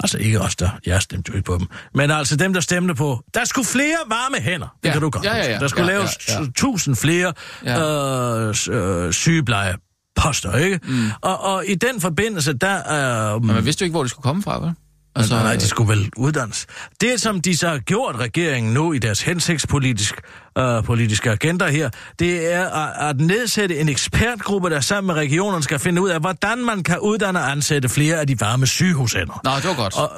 [0.00, 0.70] Altså ikke os, der...
[0.86, 1.66] Jeg stemte jo ikke på dem.
[1.94, 3.20] Men altså dem, der stemte på...
[3.34, 4.66] Der skulle flere varme hænder.
[4.82, 4.92] Det Ja.
[4.92, 5.58] kan du godt Ja, ja, ja.
[5.58, 6.44] Der skulle Ja, laves ja, ja.
[6.44, 7.32] 1000 flere
[7.64, 8.48] Ja.
[8.48, 10.80] øh, øh, sygeplejeposter, ikke?
[10.88, 11.04] Mm.
[11.20, 13.34] Og, og i den forbindelse, der...
[13.34, 14.74] Øh, Men man vidste jo ikke, hvor det skulle komme fra, vel?
[15.16, 16.66] Altså, nej, de skulle vel uddannes.
[17.00, 20.22] Det, som de så har gjort, regeringen nu, i deres hensigtspolitiske
[20.58, 25.62] øh, politiske agenda her, det er at, at nedsætte en ekspertgruppe, der sammen med regionerne
[25.62, 29.40] skal finde ud af, hvordan man kan uddanne og ansætte flere af de varme sygehusender.
[29.44, 29.96] Nå, det var godt.
[29.96, 30.10] Og,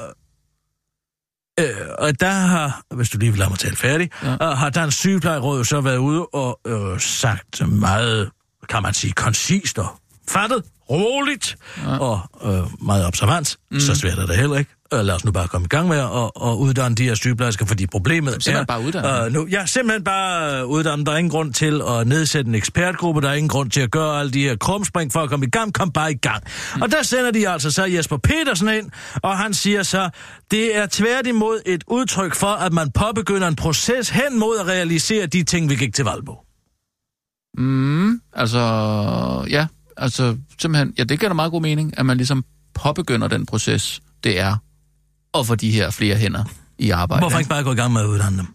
[1.60, 1.66] øh,
[1.98, 4.32] og der har, hvis du lige vil lade mig tale færdig, ja.
[4.32, 8.30] øh, har Dansk Sygeplejeråd så været ude og øh, sagt meget,
[8.68, 9.86] kan man sige, koncist og
[10.28, 11.98] fattet, roligt ja.
[11.98, 13.56] og øh, meget observant.
[13.70, 13.80] Mm.
[13.80, 14.70] Så svært er det heller ikke.
[14.92, 17.66] Øh, lad os nu bare komme i gang med at, at uddanne de her sygeplejersker,
[17.66, 18.64] fordi problemet Simpelthen er...
[18.64, 21.04] bare uddanne øh, nu, Ja, simpelthen bare øh, uddanne.
[21.04, 23.20] Der er ingen grund til at nedsætte en ekspertgruppe.
[23.20, 25.50] Der er ingen grund til at gøre alle de her krumspring for at komme i
[25.50, 25.74] gang.
[25.74, 26.44] Kom bare i gang.
[26.76, 26.82] Mm.
[26.82, 28.90] Og der sender de altså så Jesper Petersen ind,
[29.22, 30.10] og han siger så,
[30.50, 35.26] det er tværtimod et udtryk for, at man påbegynder en proces hen mod at realisere
[35.26, 36.38] de ting, vi gik til valg på.
[37.58, 38.58] Mm, altså,
[39.50, 43.46] ja, altså simpelthen, ja, det giver da meget god mening, at man ligesom påbegynder den
[43.46, 44.56] proces, det er
[45.34, 46.44] at få de her flere hænder
[46.78, 47.20] i arbejde.
[47.20, 48.46] Hvorfor ikke bare gå i gang med at uddanne dem?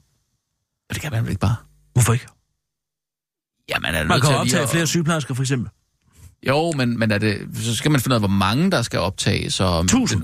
[0.89, 1.55] Og Det kan man vel ikke bare.
[1.93, 2.27] Hvorfor ikke?
[3.69, 5.69] Jamen, er Man kan at lige optage at- flere sygeplejersker, for eksempel.
[6.47, 8.99] Jo, men, men er det, så skal man finde ud af, hvor mange der skal
[8.99, 9.59] optages.
[9.59, 10.23] Og, 1000.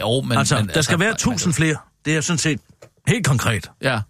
[0.00, 0.38] Jo, men...
[0.38, 1.76] altså, men, der skal være 1000 flere.
[2.04, 2.60] Det er sådan set
[3.08, 3.70] helt konkret.
[3.82, 4.00] Ja,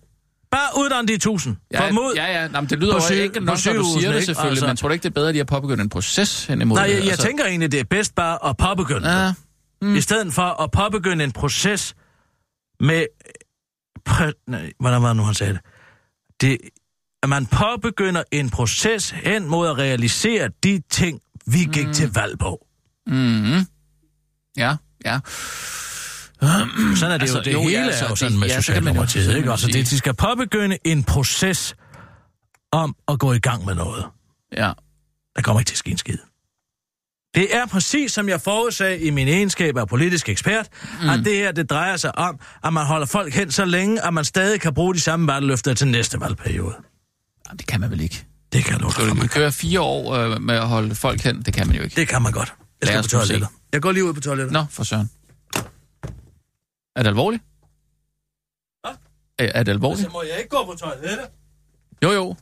[0.51, 1.57] Bare uddann de tusind.
[1.73, 2.13] Ja, Formod.
[2.17, 2.49] ja, ja.
[2.49, 4.27] Nå, men det lyder jo sy- enkelt på nok, når du siger det ikke?
[4.27, 6.45] selvfølgelig, Altså- men tror du ikke, det er bedre, at de har påbegyndt en proces
[6.47, 9.35] hen imod Nej, jeg, jeg tænker egentlig, det er bedst bare at påbegynde Ja, det.
[9.83, 9.95] Mm.
[9.97, 11.95] I stedet for at påbegynde en proces
[12.81, 13.07] med...
[14.05, 15.61] Præ, nej, hvordan var det nu, han sagde det?
[16.41, 16.59] det?
[17.23, 21.93] At man påbegynder en proces hen mod at realisere de ting, vi gik Mm.
[21.93, 22.67] til valg på.
[23.07, 23.67] mm-hmm.
[24.57, 25.21] ja, ja.
[26.97, 27.45] Sådan er det Altså, jo.
[27.45, 29.51] Det jo, ja, hele altså, er jo det- sådan med ja, Socialdemokratiet, så ikke?
[29.51, 31.75] Altså, det, de skal påbegynde en proces
[32.73, 34.05] om at gå i gang med noget.
[34.53, 34.73] Ja.
[35.37, 36.19] Der kommer ikke til at ske en skid.
[37.35, 40.69] Det er præcis som jeg forudsagde i min egenskab af politisk ekspert,
[41.03, 41.09] mm.
[41.09, 44.15] at det her det drejer sig om, at man holder folk hen så længe, at
[44.15, 46.75] man stadig kan bruge de samme valgløfter til næste valgperiode.
[47.49, 48.25] Jamen, det kan man vel ikke.
[48.53, 51.43] Det kan du Skal du køre fire år øh, med at holde folk hen?
[51.43, 51.97] Det kan man jo ikke.
[51.97, 52.55] Det kan man godt.
[52.81, 53.49] Jeg skal på toilettet.
[53.73, 54.53] Jeg går lige ud på toilettet.
[54.53, 55.11] Nå, for søren.
[56.97, 57.43] Er det alvorligt?
[58.81, 58.93] Hvad?
[59.39, 60.07] Er, er det alvorligt?
[60.07, 61.27] Så må jeg ikke gå på toilettet.
[62.03, 62.37] Jo, jo.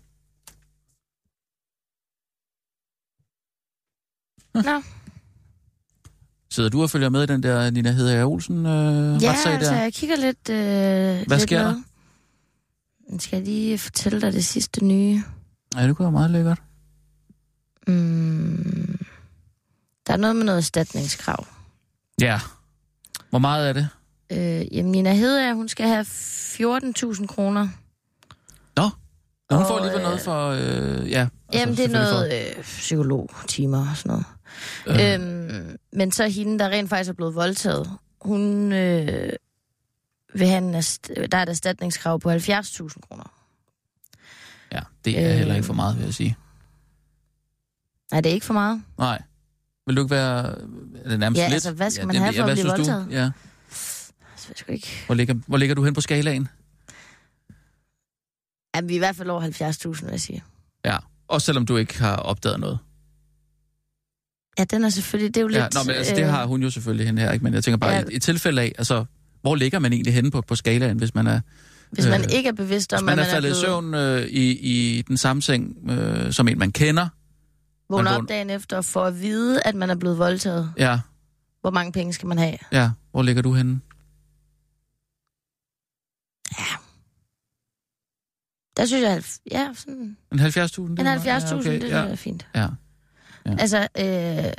[4.55, 4.83] Nå,
[6.53, 9.73] Sidder du og følger med i den der Nina Hedder Olsen øh, ja, retssag altså,
[9.75, 9.81] der?
[9.83, 11.75] jeg kigger lidt, øh, Hvad lidt sker der?
[13.09, 13.19] med.
[13.21, 15.23] Skal jeg lige fortælle dig det sidste nye?
[15.77, 16.63] Ja, det kunne være meget lækkert.
[17.87, 18.99] Mm,
[20.07, 21.47] der er noget med noget erstatningskrav.
[22.21, 22.41] Ja.
[23.31, 23.89] Hvor meget er det?
[24.33, 27.69] Øh, jamen, Nina Hedager, hun skal have 14.000 kroner.
[28.77, 30.49] Nå, hun Og, får alligevel noget øh, for...
[30.51, 34.27] Øh, ja, altså, Jamen, det er noget øh, psykologtimer og sådan noget.
[34.87, 35.15] Øh.
[35.15, 39.33] Øhm, men så hende, der rent faktisk er blevet voldtaget, hun øh,
[40.35, 42.39] vil have en, der er et erstatningskrav på 70.000
[43.09, 43.33] kroner.
[44.73, 45.37] Ja, det er Øh.
[45.39, 46.37] heller ikke for meget, vil jeg sige.
[48.13, 48.83] Nej, det er ikke for meget.
[48.99, 49.23] Nej.
[49.87, 50.47] Vil du ikke være...
[51.05, 51.55] Er det nærmest Ja, lidt?
[51.55, 52.93] altså, hvad skal man det- have for at blive synes du?
[52.93, 53.07] voldtaget?
[53.11, 53.31] Ja.
[54.49, 55.03] Jeg sgu ikke...
[55.07, 56.49] Hvor ligger, hvor ligger du hen på skalaen?
[58.75, 59.41] Jamen, vi er i hvert fald over
[59.97, 60.45] 70.000, vil jeg sige.
[60.85, 60.97] Ja.
[61.31, 62.79] Også selvom du ikke har opdaget noget.
[64.59, 65.35] Ja, den er selvfølgelig...
[65.35, 65.59] Det er jo lidt...
[65.59, 67.45] Ja, nå, men altså, det øh, har hun jo selvfølgelig hende her, ikke?
[67.45, 67.99] Men jeg tænker bare, Ja.
[67.99, 68.05] ja.
[68.11, 69.05] i, i tilfælde af, altså,
[69.43, 71.41] hvor ligger man egentlig henne på, på skalaen, hvis man er,
[71.91, 74.23] Hvis man øh, ikke er bevidst om, man at er faldet i blevet søvn øh,
[74.27, 74.51] i,
[74.99, 77.09] i den samme seng, øh, som en, man kender?
[77.89, 80.73] vågnet man op dagen efter for at vide, at man er blevet voldtaget.
[80.79, 81.01] Ja,
[81.61, 82.57] Hvor mange penge skal man have?
[82.73, 82.91] ja.
[83.13, 83.81] Hvor ligger du henne?
[88.81, 90.81] Der synes jeg, ja, sådan En 70.000?
[90.81, 92.47] en det er 70.000, meget- ja, det okay, er fint.
[92.55, 92.67] Ja.
[93.47, 93.57] Ja.
[93.59, 94.53] Altså, øh,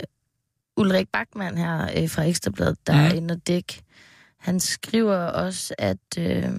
[0.77, 3.01] Ulrik Bachmann her øh, fra Ekstrabladet, der Mhm.
[3.01, 3.07] mm.
[3.07, 3.81] er inde og dæk,
[4.39, 6.49] han skriver også, at, øh,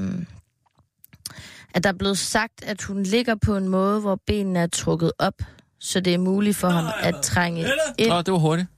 [1.75, 5.13] at der er blevet sagt, at hun ligger på en måde, hvor benene er trukket
[5.19, 5.43] op,
[5.81, 7.61] så det er muligt for ham at trænge
[7.99, 8.09] ind.
[8.09, 8.69] Nå, det var hurtigt.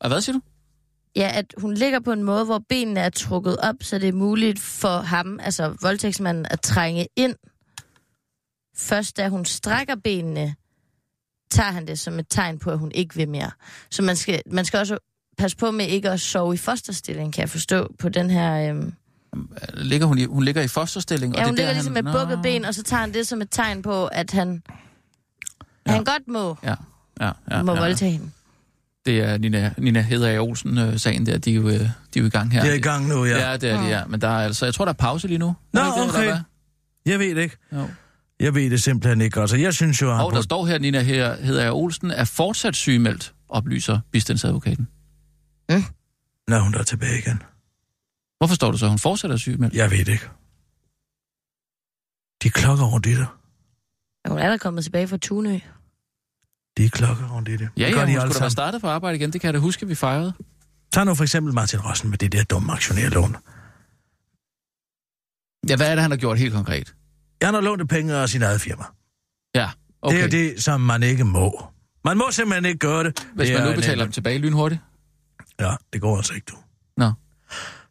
[0.00, 0.40] Og hvad siger du?
[1.16, 4.12] Ja, at hun ligger på en måde, hvor benene er trukket op, så det er
[4.12, 7.34] muligt for ham, altså voldtægtsmanden, at trænge ind.
[8.80, 10.54] Først da hun strækker benene,
[11.50, 13.50] tager han det som et tegn på, at hun ikke vil mere.
[13.90, 14.98] Så man skal, man skal også
[15.38, 18.70] passe på med ikke at sove i fosterstilling, kan jeg forstå, på den her...
[18.70, 18.92] Øhm...
[19.74, 21.34] Ligger hun, i, hun ligger i fosterstilling?
[21.34, 22.20] Ja, og hun det er ligger der, ligesom med han...
[22.20, 22.42] bukket Nå.
[22.42, 24.62] ben, og så tager han det som et tegn på, at han,
[25.86, 25.90] Ja.
[25.90, 25.92] ja.
[25.92, 26.74] han godt må, Ja,
[27.20, 27.62] ja, ja.
[27.62, 27.80] må ja.
[27.80, 28.30] voldtage hende.
[29.06, 31.84] Det er Nina, Nina Hedder Olsen-sagen der, de er, jo, øh, de
[32.16, 32.62] er jo i gang her.
[32.62, 33.50] Det er i gang nu, ja.
[33.50, 34.04] Ja, det er de, ja.
[34.06, 35.56] Men der er altså, jeg tror, der er pause lige nu.
[35.72, 36.22] Nå, Er det det, okay.
[36.22, 36.42] eller
[37.06, 37.56] Jeg ved det ikke.
[37.72, 37.88] Jo.
[38.40, 39.40] Jeg ved det simpelthen ikke.
[39.40, 43.34] Altså, jeg synes jo, han Og der står her, Nina Hedder Olsen er fortsat sygemeldt,
[43.48, 44.88] oplyser bistandsadvokaten.
[46.48, 47.42] Nå, hun er tilbage igen.
[48.38, 49.74] Hvorfor står du så, at hun fortsat er sygemeldt?
[49.74, 50.28] Jeg ved det ikke.
[52.42, 53.26] De klokker rundt i det.
[54.28, 55.58] Hun er da kommet tilbage fra Tunø.
[56.76, 57.60] De klokker rundt i det.
[57.60, 59.32] Ja, Det ja, gør hun de skulle alle da være startet på arbejde igen.
[59.32, 60.32] Det kan jeg da huske, vi fejrede.
[60.92, 63.36] Tag nu for eksempel Martin Rossen med det der dumme aktionærlån.
[65.68, 66.94] Ja, hvad er det, han har gjort helt konkret?
[67.42, 68.84] Han har lånt penge af sin eget firma.
[69.54, 69.68] Ja,
[70.02, 70.16] okay.
[70.16, 71.64] Det er det, som man ikke må.
[72.04, 73.26] Man må simpelthen ikke gøre det.
[73.34, 74.80] Hvis det man nu en- betaler dem tilbage lynhurtigt.
[75.60, 76.56] Ja, det går altså ikke, du.
[76.96, 77.12] Nå.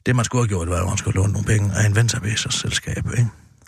[0.06, 2.98] Det, man skulle have gjort, var, at man skulle låne nogle penge af en venturevæserselskab,
[3.18, 3.28] ikke?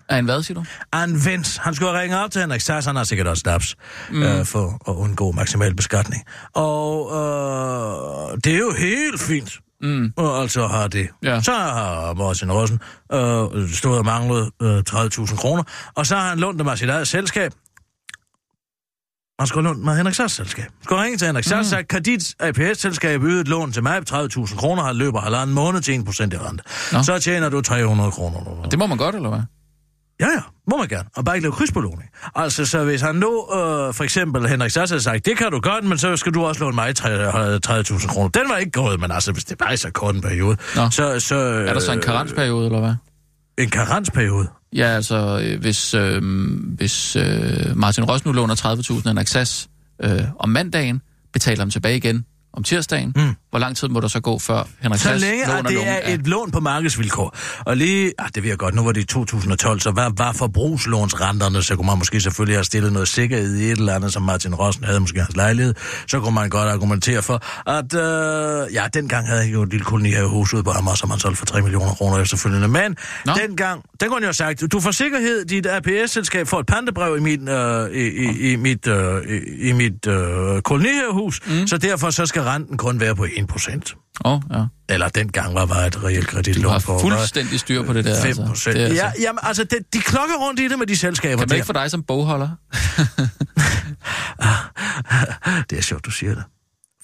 [0.09, 0.65] Er en hvad, siger du?
[0.93, 1.57] Af en vens.
[1.57, 3.75] Han skulle have ringet op til Henrik Sass, han har sikkert også snaps,
[4.11, 4.23] mm.
[4.23, 6.23] øh, for at undgå maksimal beskatning.
[6.53, 9.59] Og øh, det er jo helt fint.
[9.81, 10.13] Mm.
[10.17, 11.07] Og altså har det.
[11.23, 11.41] Ja.
[11.41, 12.79] Så har Martin Rossen
[13.13, 15.63] øh, stået og manglet øh, 30.000 kroner,
[15.95, 17.51] og så har han lånt dem af sit eget selskab.
[19.39, 20.63] Han skulle lånt med Henrik Sass selskab.
[20.63, 21.69] Han skulle ringe til Henrik Sass, mm.
[21.69, 25.81] sagt, kredit APS-selskab ydet et lån til mig på 30.000 kroner, har løber halvanden måned
[25.81, 26.63] til 1% i rente.
[26.93, 27.03] Nå.
[27.03, 28.67] Så tjener du 300 kroner.
[28.71, 29.41] Det må man godt, eller hvad?
[30.21, 31.09] Ja, ja, må man gerne.
[31.15, 32.09] Og bare ikke lave krydsbelåning.
[32.35, 35.59] Altså, så hvis han nu, øh, for eksempel Henrik Sass havde sagt, det kan du
[35.59, 38.29] godt, men så skal du også låne mig 30.000 kroner.
[38.29, 40.89] Den var ikke gået, men altså, hvis det bare er så kort en periode, Nå.
[40.89, 41.19] så...
[41.19, 42.93] så Er der så en øh, karensperiode, eller hvad?
[43.57, 44.47] En karensperiode?
[44.75, 46.21] Ja, altså, øh, hvis, øh,
[46.63, 48.55] hvis øh, Martin Ross nu låner
[49.01, 49.69] 30.000 af Naxas
[50.03, 51.01] øh, om mandagen,
[51.33, 53.35] betaler dem tilbage igen om tirsdagen, mm.
[53.49, 56.13] hvor lang tid må der så gå, før Henrik Så længe låner det er af-
[56.13, 57.37] et lån på markedsvilkår.
[57.65, 60.31] Og lige, ah, det ved jeg godt, nu var det i 2012, så hvad var
[60.31, 61.63] forbrugslånsrenterne?
[61.63, 64.55] Så kunne man måske selvfølgelig have stillet noget sikkerhed i et eller andet, som Martin
[64.55, 65.73] Rossen havde måske i hans lejlighed.
[66.07, 69.83] Så kunne man godt argumentere for, at øh, ja, dengang havde jeg jo et lille
[69.85, 72.67] kolonihavehus ude på Amager, som han solgte for 3 millioner kroner efterfølgende.
[72.67, 73.33] Men Nå.
[73.47, 77.19] dengang, den kunne han jo sagt, du får sikkerhed, dit APS-selskab får et pantebrev i
[77.19, 81.67] mit, øh, i, i, i mit, øh, i, i mit øh, kolonihavehus, mm.
[81.67, 83.97] så derfor så skal renten kun være på 1%.
[84.25, 84.65] Åh, oh, ja.
[84.89, 88.21] Eller dengang var bare et reelt Du kreditlån har på fuldstændig styr på det der.
[88.21, 88.45] 5 Altså.
[88.45, 88.75] procent.
[88.75, 89.21] Det er Ja, altså.
[89.21, 91.73] jamen, altså, det, de klokker rundt i det med de selskaber Kan man ikke få
[91.73, 92.49] dig som bogholder?
[95.69, 96.43] Det er sjovt, du siger det.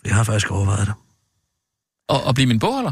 [0.05, 0.93] Jeg har faktisk overvejet det.
[2.09, 2.91] Og, og blive min bogholder?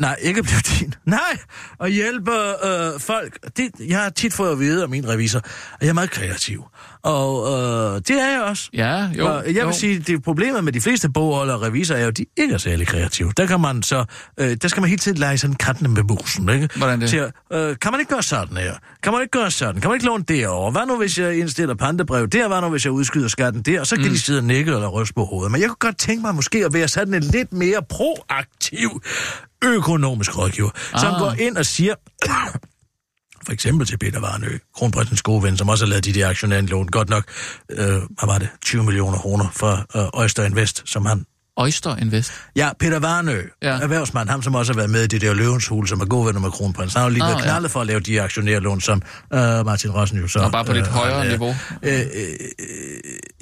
[0.00, 0.94] Nej, ikke blive din.
[1.06, 1.38] Nej,
[1.80, 2.32] at hjælpe
[2.66, 3.56] øh, folk.
[3.56, 5.46] Det, jeg har tit fået at vide af min revisor, at
[5.80, 6.64] jeg er meget kreativ.
[7.02, 8.70] Og øh, det er jeg også.
[8.74, 9.26] Ja, jo.
[9.26, 9.72] og jeg vil jo.
[9.72, 12.58] sige, det problemet med de fleste bogholdere og revisorer er jo, at de ikke er
[12.58, 13.32] særlig kreative.
[13.36, 14.04] Der kan man så,
[14.40, 16.68] øh, der skal man hele tiden lege sådan katten med musen, ikke?
[16.76, 17.10] Hvordan det?
[17.10, 18.74] Siger, øh, kan man ikke gøre sådan her?
[19.02, 19.80] Kan man ikke gøre sådan?
[19.80, 20.70] Kan man ikke låne derovre?
[20.70, 22.48] Hvad nu, hvis jeg indstiller pantebrev der?
[22.48, 23.80] Hvad nu, hvis jeg udskyder skatten der?
[23.80, 24.10] Og så kan mm.
[24.10, 25.52] de sidde og nikke eller ryste på hovedet.
[25.52, 29.02] Men jeg kunne godt tænke mig måske at være sådan en lidt mere proaktiv
[29.62, 31.00] økonomisk rådgiver, ah.
[31.00, 31.94] som går ind og siger,
[33.46, 36.86] for eksempel til Peter Varnø, kronprinsens gode ven, som også har lavet de der aktionærlån,
[36.86, 37.24] godt nok,
[37.70, 41.26] øh, hvad var det, 20 millioner kroner fra øh, Øster Invest, som han...
[41.56, 42.32] Oyster Invest.
[42.56, 43.68] Ja, Peter Varnø, ja.
[43.74, 43.80] Ja.
[43.82, 46.26] erhvervsmand, ham som også har været med i det der løvens hul, som er gode
[46.26, 46.98] venner med kronprinsen.
[46.98, 47.44] Han har jo lige Ah, været ja.
[47.44, 49.02] knaldet for at lave de aktionærlån, som
[49.34, 50.38] øh, Martin Rossen jo så...
[50.38, 51.40] Og bare på lidt øh, højere har lavet.
[51.40, 51.54] niveau.
[51.82, 52.34] Øh, øh,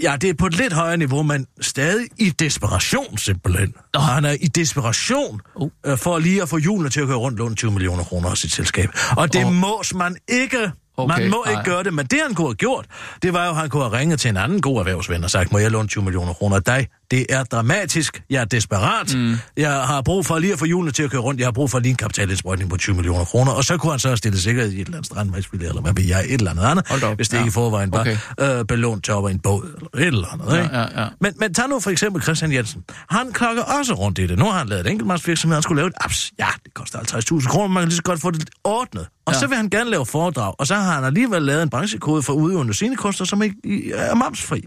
[0.03, 3.75] ja, det er på et lidt højere niveau, men stadig i desperation simpelthen.
[3.95, 5.69] Og han er i desperation Oh.
[5.87, 8.37] øh, for lige at få hjulene til at køre rundt låne 20 millioner kroner af
[8.37, 8.89] sit selskab.
[9.17, 10.71] Og det Og- må man ikke.
[10.97, 11.53] Okay, man må nej.
[11.59, 12.87] ikke gøre det, men det han kunne have gjort,
[13.23, 15.53] det var jo, at han kunne have ringet til en anden god erhvervsven og sagt,
[15.53, 16.87] må jeg låne 20 millioner kroner af dig?
[17.11, 19.37] Det er dramatisk, jeg er desperat, mm.
[19.57, 21.71] jeg har brug for lige at få hjulene til at køre rundt, jeg har brug
[21.71, 24.43] for lige en kapitalindsprøjtning på 20 millioner kroner, og så kunne han så have stillet
[24.43, 27.29] sikkerhed i et eller andet strandvejsbillet, eller hvad ved jeg, et eller andet andet, hvis
[27.29, 27.41] det ja.
[27.41, 28.17] ikke i forvejen var Okay.
[28.41, 30.63] øh, belånt til op en båd, eller et eller andet.
[30.63, 30.77] ikke?
[30.77, 31.09] Ja, ja, ja.
[31.21, 32.85] Men, men tag nu for eksempel Christian Jensen.
[33.11, 34.39] Han klokker også rundt i det.
[34.39, 36.33] Nu har han lavet et enkeltmandsvirksomhed, han skulle lave et apps.
[36.39, 39.07] Ja, det koster 50.000 kroner, man kan lige så godt få det ordnet.
[39.27, 39.37] Og ja.
[39.37, 39.41] Ja.
[39.41, 42.33] så vil han gerne lave foredrag, og så har han alligevel lavet en branchekode for
[42.33, 43.57] udøvende scenekunster, som ikke
[43.95, 44.65] er momsfri.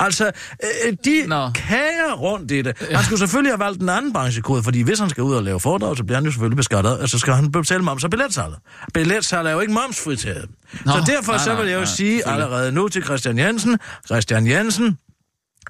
[0.00, 0.30] Altså,
[0.86, 1.50] øh, de Nå.
[1.84, 2.88] Kager rundt i det.
[2.90, 5.60] Han skulle selvfølgelig have valgt en anden branchekode, fordi hvis han skal ud og lave
[5.60, 8.58] foredrag, så bliver han jo selvfølgelig beskattet, og så skal han betale moms og billetsalget.
[8.94, 10.48] Billetsalget er jo ikke momsfritaget.
[10.84, 13.78] Nå, så derfor nej, så vil jeg jo nej, sige allerede nu til Christian Jensen,
[14.06, 14.98] Christian Jensen,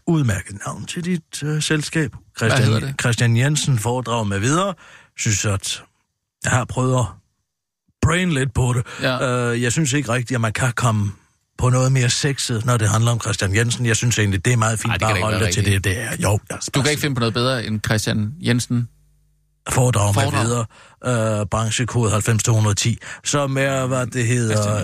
[0.07, 2.13] udmærket navn til dit øh, selskab.
[2.39, 2.95] Christian?
[3.01, 4.75] Christian Jensen foredrag med videre.
[5.19, 5.83] Synes, at
[6.45, 7.07] jeg har prøvet at
[8.03, 8.87] brain lidt på det.
[9.03, 9.51] Ja.
[9.51, 11.13] Øh, jeg synes ikke rigtigt, at man kan komme
[11.59, 13.87] på noget mere sexet, når det handler om Christian Jensen.
[13.87, 15.85] Jeg synes egentlig, det er meget fint Ej, det bare at holde dig til det,
[15.85, 16.11] det er.
[16.23, 18.89] Jo, jeg Du kan ikke finde på noget bedre end Christian Jensen.
[19.71, 20.45] foredrag med Foredrag.
[20.45, 24.77] videre, øh, branchekode 90210, som er, hvad det hedder,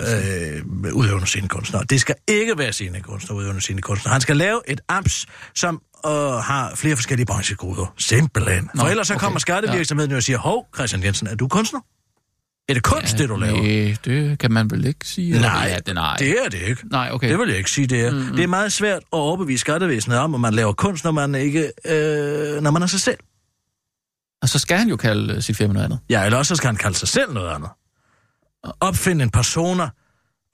[0.85, 1.81] øh, udøvende scenekunstner.
[1.83, 4.11] Det skal ikke være scenekunstner, udøvende scenekunstner.
[4.11, 7.93] Han skal lave et apps, som øh, har flere forskellige branchekoder.
[7.97, 8.69] Simpelthen.
[8.75, 9.23] For Nå, ellers så okay.
[9.23, 11.79] kommer skattevirksomheden jo og siger, hov, Christian Jensen, er du kunstner?
[12.71, 13.61] Er det kunst, det du laver?
[13.61, 15.41] Nej, det kan man vel ikke sige.
[15.41, 16.15] Nej, ja, det, nej.
[16.19, 16.87] det er det ikke.
[16.91, 17.29] Nej, okay.
[17.29, 18.11] Det vil jeg ikke sige, det er.
[18.11, 18.35] Mm-hmm.
[18.35, 21.71] Det er meget svært at overbevise skattevæsenet om, at man laver kunst, når man ikke,
[21.85, 23.17] øh, når man er sig selv.
[24.41, 25.99] Og så skal han jo kalde øh, sit firma noget andet.
[26.09, 27.69] Ja, eller også så skal han kalde sig selv noget andet.
[28.79, 29.83] Opfinde en persona.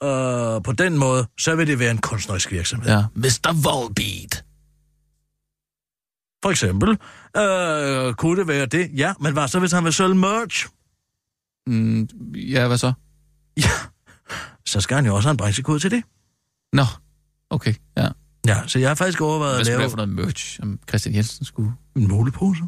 [0.03, 2.91] Øh, på den måde, så vil det være en kunstnerisk virksomhed.
[2.91, 2.97] Ja.
[2.97, 3.05] Ja.
[3.15, 3.61] Mr.
[3.63, 4.43] Volbeat.
[6.43, 6.89] For eksempel,
[7.37, 8.91] øh, kunne det være det?
[8.95, 10.67] Ja, men hvad så, hvis han vil sælge merch?
[11.67, 12.93] Mm, ja, hvad så?
[13.57, 13.69] Ja,
[14.65, 16.03] så skal han jo også have en branchekode til det.
[16.73, 16.83] Nå,
[17.49, 18.07] okay, ja.
[18.47, 20.55] Ja, så jeg har faktisk overvejet Hvad at skulle det lave være for noget merch,
[20.57, 21.71] som Christian Jensen skulle?
[21.95, 22.61] en mulepose.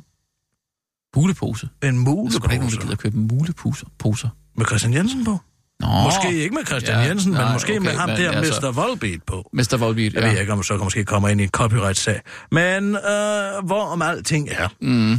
[1.16, 1.70] Mulepose.
[1.84, 3.88] En er sgu da ikke nogen, der mulepose gider købe muleposer.
[4.00, 4.30] Poser.
[4.58, 5.38] med Christian Jensen på.
[5.80, 8.32] Nå, Måske ikke med Christian Ja, Jensen, men nej, måske okay, med ham men der,
[8.32, 8.72] altså- Mr.
[8.72, 9.50] Volbeat på.
[9.54, 9.78] Mr.
[9.78, 10.32] Volbeat, Jeg ja.
[10.32, 12.22] ved ikke, om så kan måske kommer ind i en copyright-sag.
[12.52, 15.18] Men øh, hvor om alting er, Mm.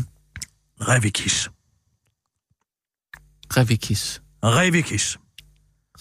[0.80, 1.50] Revikis.
[3.56, 4.22] Revikis.
[4.44, 5.18] Revikis.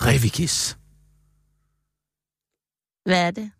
[0.01, 0.77] Revikis.
[3.05, 3.51] Hvad er det?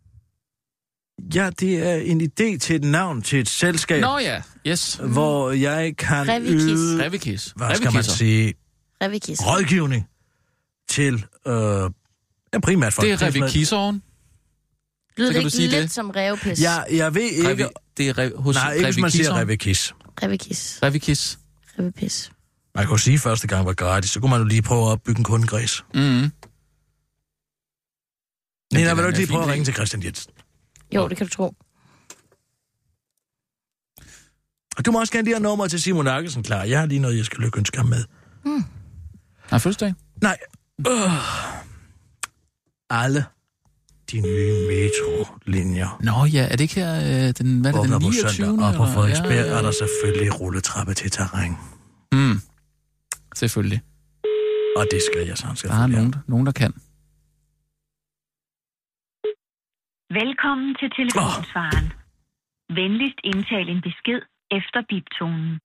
[1.36, 5.00] Ja, det er en idé til et navn til et selskab, Nå ja, yes.
[5.12, 6.62] hvor jeg kan Revikis.
[6.64, 7.54] yde, Revikis.
[7.56, 8.54] hvad skal man sige,
[9.04, 9.40] Revikis.
[9.46, 10.08] rådgivning
[10.90, 11.14] til
[11.48, 11.54] øh,
[12.54, 13.06] ja, primært folk.
[13.08, 14.04] Det er revikisseren.
[15.18, 15.92] Lyder så det kan du ikke sige lidt det.
[15.92, 16.62] som revpis?
[16.62, 17.50] Ja, jeg ved ikke...
[17.50, 17.64] Revi,
[17.98, 19.94] det er re, hos nej, ikke hvis man siger revikis.
[20.24, 20.80] Revikis.
[20.84, 21.40] Revikis.
[21.80, 22.32] Revipis.
[22.80, 24.88] Man kunne sige, at første gang var gratis, så kunne man jo lige prøve at
[24.92, 25.86] opbygge en kundekreds.
[25.94, 26.00] Mm.
[26.00, 26.32] Nina,
[28.74, 30.32] det er vil du ikke lige prøve at ringe til Christian Jensen?
[30.96, 31.56] Jo, det kan du tro.
[34.78, 36.64] Og du må også gerne lige have nummeret til Simon Akkesen klar.
[36.64, 38.04] Jeg har lige noget, jeg skal lykkeønske ham med.
[39.52, 39.94] Nej, fødselsdag.
[40.22, 40.38] Nej.
[40.88, 41.12] Øh.
[42.90, 43.26] Alle
[44.12, 47.92] de nye metrolinjer Nå ja, er det ikke her øh, den, hvad er det, den
[47.92, 48.30] på 29.
[48.30, 48.86] søndag, og på?
[48.86, 49.58] Frederiksberg ja, ja.
[49.58, 51.58] er der selvfølgelig rulletrappe til terræn.
[52.12, 52.42] Mm.
[53.36, 53.82] Selvfølgelig.
[54.78, 56.72] Og det skal jeg sådan Der er nogen, der- nogen, der kan.
[60.20, 61.86] Velkommen til telefonsvaren.
[62.80, 64.22] Venligst indtal en besked
[64.52, 65.60] efter biptonen.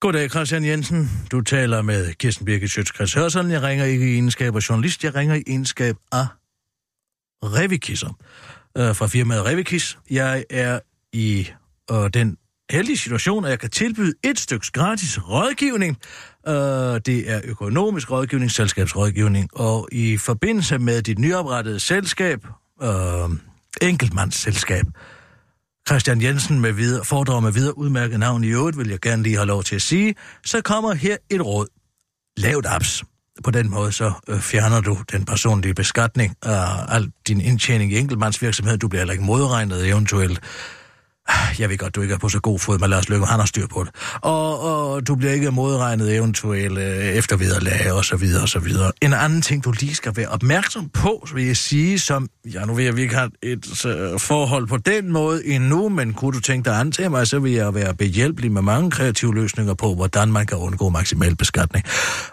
[0.00, 1.00] Goddag, Christian Jensen.
[1.32, 3.50] Du taler med Kirsten Birgit Sjøtskreds Hørsson.
[3.50, 6.26] Jeg ringer ikke i egenskab af journalist, jeg ringer i egenskab af
[7.42, 8.08] revikisser
[8.78, 9.98] øh, fra firmaet Revikis.
[10.10, 10.80] Jeg er
[11.12, 11.48] i
[11.90, 12.38] øh, den
[12.72, 15.96] heldige situation, at jeg kan tilbyde et styks gratis rådgivning.
[16.48, 16.54] Øh,
[17.06, 22.46] det er økonomisk rådgivning, selskabsrådgivning, og i forbindelse med dit nyoprettede selskab,
[22.82, 22.88] øh,
[23.82, 24.86] enkeltmandsselskab,
[25.88, 29.36] Christian Jensen med videre, foredrag med videre udmærket navn i øvrigt, vil jeg gerne lige
[29.36, 30.14] have lov til at sige,
[30.44, 31.66] så kommer her et råd.
[32.36, 33.04] Lav et apps.
[33.44, 37.98] På den måde så øh, fjerner du den personlige beskatning af al din indtjening i
[37.98, 38.78] enkeltmandsvirksomhed.
[38.78, 40.40] Du bliver heller ikke modregnet eventuelt.
[41.58, 43.46] Jeg ved godt, du ikke er på så god fod med Lars Løkke, han har
[43.46, 43.94] styr på det.
[44.20, 48.92] Og, og du bliver ikke modregnet eventuelle øh, eftervederlag og så videre og så videre.
[49.00, 52.64] En anden ting, du lige skal være opmærksom på, så vil jeg sige, som, ja
[52.64, 56.32] nu ved jeg, vi ikke har et øh, forhold på den måde endnu, men kunne
[56.32, 59.74] du tænke dig an til mig, så vil jeg være behjælpelig med mange kreative løsninger
[59.74, 61.84] på, hvordan man kan undgå maksimal beskatning.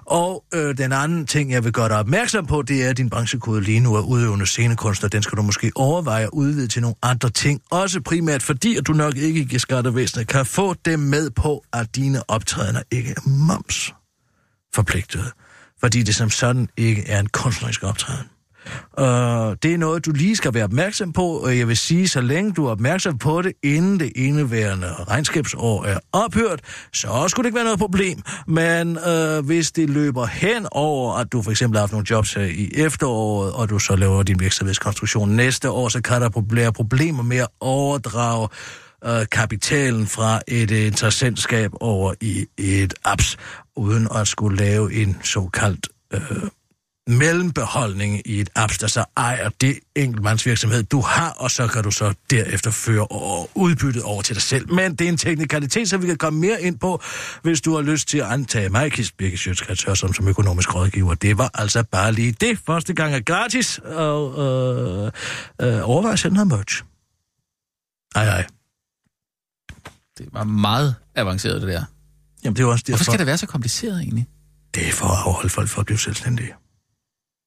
[0.06, 3.10] Og øh, den anden ting, jeg vil gøre dig opmærksom på, det er, at din
[3.10, 5.10] branchekode lige nu er udøvende scenekunstner.
[5.10, 7.62] Den skal du måske overveje at udvide til nogle andre ting.
[7.72, 11.96] Også primært fordi, at du nok ikke i skattevæsenet kan få dem med på, at
[11.96, 13.94] dine optrædener ikke er moms
[14.76, 15.32] forpligtet.
[15.80, 18.26] Fordi det som sådan ikke er en kunstnerisk optræden.
[19.00, 19.06] Øh,
[19.64, 22.52] det er noget, du lige skal være opmærksom på, og jeg vil sige, så længe
[22.52, 26.62] du er opmærksom på det, inden det indeværende regnskabsår er ophørt,
[26.94, 28.22] så skulle det ikke være noget problem.
[28.48, 32.34] Men øh, hvis det løber hen over, at du for eksempel har haft nogle jobs
[32.34, 36.74] her i efteråret, og du så laver din virksomhedskonstruktion næste år, så kan der være
[36.74, 38.48] problemer med at overdrage
[39.06, 43.38] øh, kapitalen fra et interessentskab over i et apps,
[43.76, 46.50] uden at skulle lave en såkaldt øh,
[47.10, 51.92] mellembeholdning i et apps, der så ejer det enkeltmandsvirksomhed, du har, og så kan du
[51.92, 54.74] så derefter føre og udbyttet over til dig selv.
[54.74, 57.02] Men det er en teknikalitet, så vi kan komme mere ind på,
[57.42, 59.38] hvis du har lyst til at antage mig, Kist Birke
[59.96, 61.14] som, som økonomisk rådgiver.
[61.14, 62.60] Det var altså bare lige det.
[62.66, 65.12] Første gang er gratis, og øh,
[65.62, 66.84] øh, overvej at sende noget merch.
[68.16, 68.46] Ej, ej.
[70.18, 71.84] Det var meget avanceret, det der.
[72.44, 74.28] Jamen, det er også Hvorfor derfor, skal det være så kompliceret egentlig?
[74.76, 76.54] det er for at afholde folk for at blive selvstændige.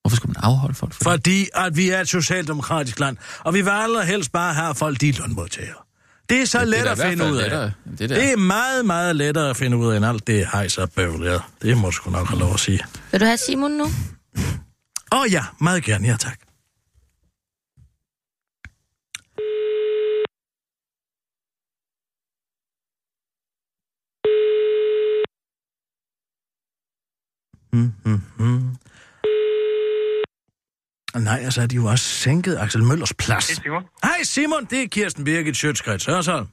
[0.03, 1.05] Hvorfor skulle man afholde folk for det?
[1.20, 5.09] Fordi at vi er et socialdemokratisk land, og vi vil allerhelst bare have folk, de
[5.09, 5.74] er lønmodtagere.
[6.28, 7.42] Det er så Det let er da at i hvert finde fald ud af.
[7.42, 8.16] lettere, det der.
[8.16, 11.24] Det er meget, meget lettere at finde ud af, end alt det hejs og bøvl.
[11.26, 11.38] Ja.
[11.62, 12.80] Det må jeg sgu nok have lov at sige.
[13.12, 13.84] Vil du have Simon nu?
[13.84, 16.38] Åh oh, ja, meget gerne, ja tak.
[31.16, 33.46] Nej, altså er de jo også sænket Axel Møllers plads.
[33.46, 33.82] Det er Simon.
[34.02, 36.48] Hej Simon, det er Kirsten Birgit Sjøtskreds Hørsholm.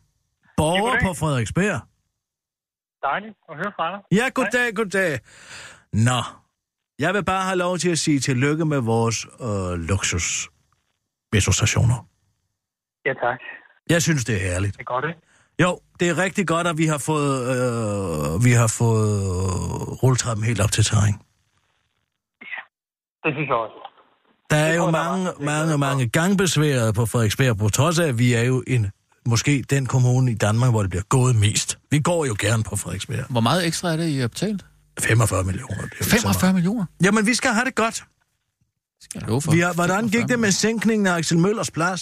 [0.58, 1.82] Borger på Frederiksberg.
[3.04, 4.00] Dejligt at høre fra dig.
[4.12, 5.20] Ja, goddag, goddag.
[5.94, 6.22] Nå,
[7.00, 10.50] jeg vil bare have lov til at sige tillykke med vores øh, luksus
[11.34, 12.08] metrostationer.
[13.06, 13.40] Ja, tak.
[13.90, 14.74] Jeg synes, det er herligt.
[14.74, 15.20] Det er godt, ikke?
[15.62, 20.46] Jo, det er rigtig godt, at vi har fået, øh, vi har fået øh, rulletrappen
[20.46, 21.14] helt op til terræn.
[23.24, 23.89] Det synes jeg også.
[24.52, 28.44] Der er jo mange, mange, mange, gangbesværede på Frederiksberg, på trods af, at vi er
[28.44, 28.92] jo en,
[29.26, 31.70] måske den kommune i Danmark, hvor det bliver gået mest.
[31.92, 33.24] Vi går jo gerne på Frederiksberg.
[33.36, 34.62] Hvor meget ekstra er det, I har betalt?
[35.00, 35.76] 45 millioner.
[35.76, 36.56] Det er jo ikke så 45 meget.
[36.60, 36.86] millioner?
[37.06, 37.98] Jamen, vi skal have det godt.
[39.06, 39.52] Skal jeg love for.
[39.56, 42.02] Vi har, hvordan gik 45 det med sænkningen af Axel Møllers plads?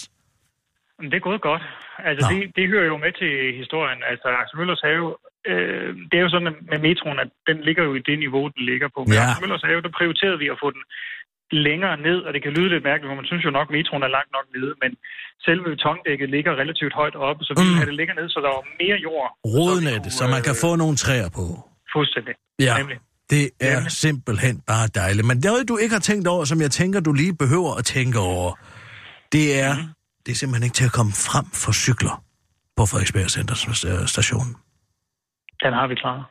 [1.00, 1.64] Men det er gået godt.
[2.10, 2.30] Altså, Nå.
[2.32, 4.00] det, det hører jo med til historien.
[4.10, 5.06] Altså, Axel Møllers have,
[5.50, 8.62] øh, det er jo sådan med metroen, at den ligger jo i det niveau, den
[8.70, 9.00] ligger på.
[9.06, 9.22] Men Ja.
[9.24, 10.84] Axel Møllers have, der prioriterede vi at få den
[11.52, 14.02] længere ned, og det kan lyde lidt mærkeligt, for man synes jo nok, at metroen
[14.08, 14.90] er langt nok nede, men
[15.46, 17.86] selve betondækket ligger relativt højt oppe, så vi Mm.
[17.90, 19.28] det ligger ned, så der er mere jord.
[19.56, 21.44] Rodnettet, så man kan øh, få nogle træer på.
[21.94, 22.34] Fuldstændig.
[22.66, 22.98] Ja, Nemlig.
[23.34, 23.92] det er Nemlig.
[24.04, 25.26] simpelthen bare dejligt.
[25.30, 28.18] Men noget, du ikke har tænkt over, som jeg tænker, du lige behøver at tænke
[28.18, 28.48] over,
[29.34, 29.88] det er, Mhm.
[30.24, 32.14] det er simpelthen ikke til at komme frem for cykler
[32.76, 33.56] på Frederiksberg Center
[33.90, 34.48] øh, station.
[35.64, 36.24] Den har vi klaret.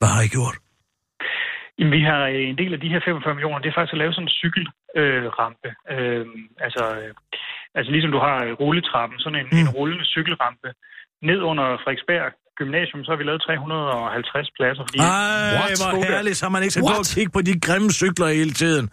[0.00, 0.56] Hvad har I gjort?
[1.78, 4.02] Jamen, vi har øh, en del af de her 45 millioner, det er faktisk at
[4.02, 5.68] lave sådan en cykelrampe.
[5.92, 6.26] Øh, øh,
[6.66, 7.10] altså, øh,
[7.76, 9.62] altså ligesom du har øh, rulletrappen, sådan en, mm.
[9.62, 10.68] en rullende cykelrampe.
[11.30, 14.82] Ned under Frederiksberg Gymnasium, så har vi lavet 350 pladser.
[14.88, 15.78] Fordi Ej, What?
[15.80, 18.84] hvor herligt, så man ikke skal gå og kigge på de grimme cykler hele tiden.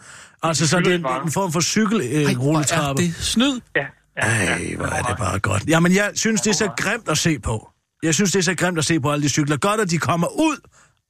[0.47, 3.01] Altså, så det er en form for er cykelrulletrappe.
[3.01, 3.55] det snyd.
[3.75, 3.85] Ja,
[4.17, 4.53] ja, ja.
[4.55, 5.63] Ej, hvor er det bare godt.
[5.73, 7.55] Jamen, jeg synes, det er så grimt at se på.
[8.03, 9.57] Jeg synes, det er så grimt at se på alle de cykler.
[9.57, 10.57] Godt, at de kommer ud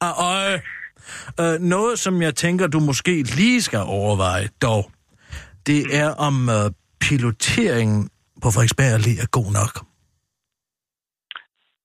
[0.02, 0.58] af øje.
[1.42, 4.92] Uh, noget, som jeg tænker, du måske lige skal overveje dog,
[5.68, 8.10] det er om uh, piloteringen
[8.44, 9.74] på Frederiksberg Allé er god nok.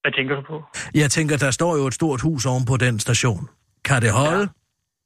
[0.03, 0.57] Hvad tænker du på?
[0.95, 3.49] Jeg tænker, der står jo et stort hus oven på den station.
[3.85, 4.45] Kan det holde?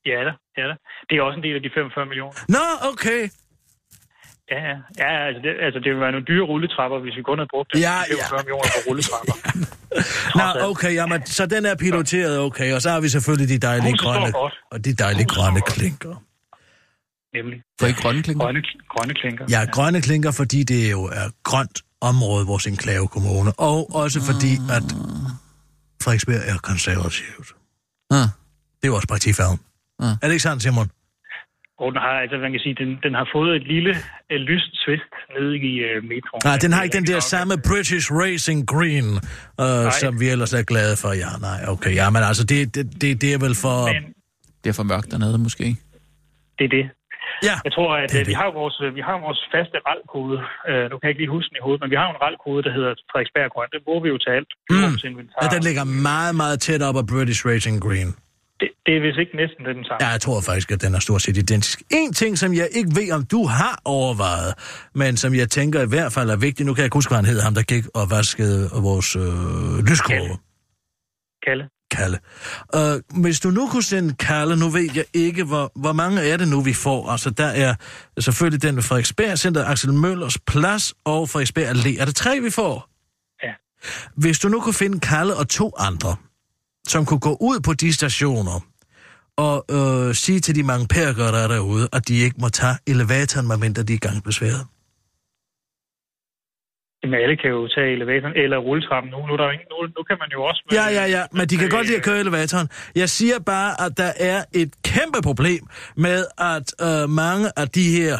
[0.06, 0.74] Ja da, ja da.
[1.08, 2.34] Det er også en del af de 45 millioner.
[2.56, 3.20] Nå, okay.
[4.52, 4.76] Ja, ja.
[5.02, 7.68] ja altså, det, altså, det vil være nogle dyre rulletrapper, hvis vi kun havde brugt
[7.72, 7.80] dem.
[7.86, 8.42] Ja, de 45 ja.
[8.44, 9.34] millioner på rulletrapper.
[10.38, 12.68] Nå, okay, jamen, så den er piloteret, okay.
[12.74, 14.28] Og så har vi selvfølgelig de dejlige Huset grønne,
[14.72, 16.14] og de dejlige Huset grønne klinker.
[17.36, 17.58] Nemlig.
[17.80, 18.44] For ikke grønne klinger.
[18.44, 19.44] Grønne, grønne klinker.
[19.50, 23.52] Ja, grønne klinker, fordi det jo er grønt område, vores enklave kommune.
[23.58, 24.86] Og også fordi, at
[26.02, 27.48] Frederiksberg er konservativt.
[28.10, 28.28] Ah.
[28.78, 29.60] Det er jo også partifarven.
[30.02, 30.06] Ja.
[30.06, 30.90] Er det ikke sandt, Simon?
[31.82, 33.92] Og den har, altså, man kan sige, den, den har fået et lille
[34.32, 36.40] øh, lyst twist nede i øh, metroen.
[36.48, 39.08] Nej, den har Det ikke den der samme British Racing Green,
[39.62, 41.10] øh, som vi ellers er glade for.
[41.24, 41.92] Ja, nej, okay.
[42.00, 43.76] Ja, men altså, det, det, det, det er vel for...
[43.92, 44.04] Men
[44.62, 45.64] Det er for mørkt dernede, måske.
[46.58, 46.86] det er det.
[47.48, 48.36] Ja, Jeg tror, at Det øh, vi det.
[48.42, 50.36] har vores, øh, vi har vores faste ralkode.
[50.70, 52.60] Øh, nu kan jeg ikke lige huske den i hovedet, men vi har en ralkode,
[52.66, 53.68] der hedder Frederiksberg Grøn.
[53.74, 54.50] Den bruger vi jo til alt.
[54.70, 54.94] Mm.
[55.42, 58.10] Ja, den ligger meget, meget tæt op af British Racing Green.
[58.60, 60.04] Det, det er vist ikke næsten den samme.
[60.04, 61.82] Ja, jeg tror faktisk, at den er stort set identisk.
[61.90, 64.54] En ting, som jeg ikke ved, om du har overvejet,
[64.94, 67.18] men som jeg tænker i hvert fald er vigtig, nu kan jeg ikke huske, hvad
[67.18, 70.38] han hed, ham der gik og vaskede vores øh, lyskroge.
[71.46, 71.68] Kalle.
[71.90, 72.18] Kalle.
[72.76, 76.36] Uh, hvis du nu kunne sende Kalle, nu ved jeg ikke, hvor, hvor mange er
[76.36, 77.08] det nu, vi får.
[77.08, 77.74] Altså, der er
[78.18, 82.00] selvfølgelig den ved Frederiksberg Center, Axel Møllers Plads og Frederiksberg Allé.
[82.00, 82.88] Er det tre, vi får?
[83.42, 83.52] Ja.
[84.16, 86.16] Hvis du nu kunne finde Kalle og to andre,
[86.92, 88.58] som kunne gå ud på de stationer
[89.46, 92.76] og øh, sige til de mange perker, der er derude, at de ikke må tage
[92.92, 94.64] elevatoren, medmindre de er gangsbesværet.
[97.02, 99.18] Jamen, alle kan jo tage elevatoren eller rulletrappen nu.
[99.26, 100.60] Nu, er der ingen, nu, nu kan man jo også...
[100.64, 102.68] Med, Ja, ja, ja, men de kan godt lide at køre elevatoren.
[102.94, 105.62] Jeg siger bare, at der er et kæmpe problem
[105.96, 108.16] med, at øh, mange af de her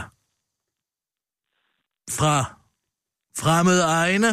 [2.18, 2.36] fra
[3.42, 4.30] fremmede egne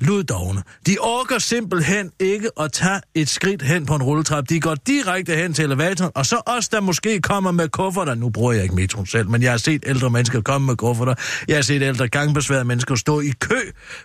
[0.00, 4.48] luddogne, de orker simpelthen ikke at tage et skridt hen på en rulletrap.
[4.48, 8.14] De går direkte hen til elevatoren, og så os, der måske kommer med kufferter.
[8.14, 11.14] Nu bruger jeg ikke metroen selv, men jeg har set ældre mennesker komme med kufferter.
[11.48, 13.60] Jeg har set ældre gangbesværede mennesker stå i kø,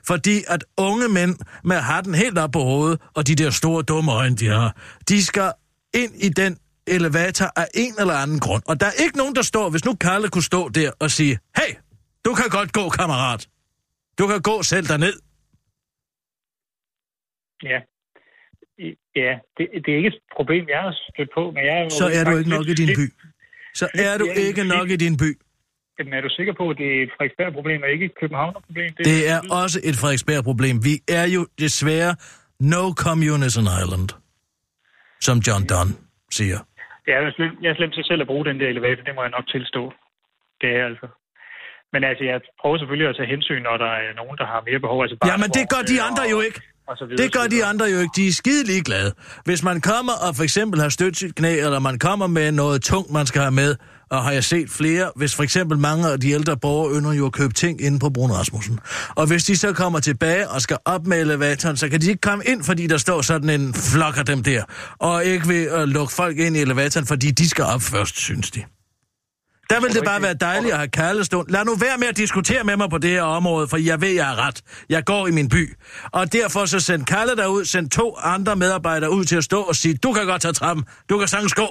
[0.08, 4.12] fordi at unge mænd med hatten helt op på hovedet, og de der store dumme
[4.12, 4.76] øjne, de har,
[5.10, 5.52] de skal
[5.94, 8.64] ind i den elevator af en eller anden grund.
[8.68, 11.40] Og der er ikke nogen, der står, hvis nu Karle kunne stå der og sige,
[11.58, 11.76] hey,
[12.26, 13.48] du kan godt gå, kammerat.
[14.20, 15.31] Du kan gå selv derned.
[17.64, 17.80] Ja.
[19.16, 21.90] Ja, det, det er ikke et problem, jeg har stødt på, men jeg er jo
[21.90, 23.06] Så er du ikke nok i din by.
[23.74, 25.30] Så er du ikke nok i din by.
[26.00, 28.90] Jamen, er du sikker på, at det er et Frederiksberg-problem, og ikke et Københavner-problem?
[29.12, 30.76] Det er også et Frederiksberg-problem.
[30.90, 32.16] Vi er jo desværre
[32.60, 34.10] no communism island,
[35.28, 35.94] som John Donne
[36.38, 36.60] siger.
[37.08, 39.22] Jeg er, slem, jeg er slem til selv at bruge den der elevator, det må
[39.26, 39.84] jeg nok tilstå.
[40.62, 41.08] Det er altså.
[41.94, 44.80] Men altså, jeg prøver selvfølgelig at tage hensyn, når der er nogen, der har mere
[44.86, 44.98] behov.
[45.04, 46.60] Altså Ja, men det gør de barnevogn, andre jo ikke.
[46.92, 48.12] Og så videre, Det gør de andre jo ikke.
[48.16, 49.14] De er skide ligeglade.
[49.46, 52.82] Hvis man kommer og for eksempel har stødt sit knæ, eller man kommer med noget
[52.82, 53.76] tungt, man skal have med,
[54.10, 57.26] og har jeg set flere, hvis for eksempel mange af de ældre borgere ynder jo
[57.26, 58.80] at købe ting inde på Brun Rasmussen.
[59.16, 62.22] Og hvis de så kommer tilbage og skal op med elevatoren, så kan de ikke
[62.22, 64.64] komme ind, fordi der står sådan en flok af dem der,
[65.00, 68.52] og ikke vil at lukke folk ind i elevatoren, fordi de skal op først, synes
[68.52, 68.64] de.
[69.70, 71.48] Der vil det bare være dejligt at have Kalle stund.
[71.50, 74.14] Lad nu være med at diskutere med mig på det her område, for jeg ved,
[74.22, 74.58] jeg er ret.
[74.90, 75.64] Jeg går i min by.
[76.18, 79.76] Og derfor så send Kalle derud, send to andre medarbejdere ud til at stå og
[79.76, 81.70] sige, du kan godt tage trappen, du kan sagtens gå.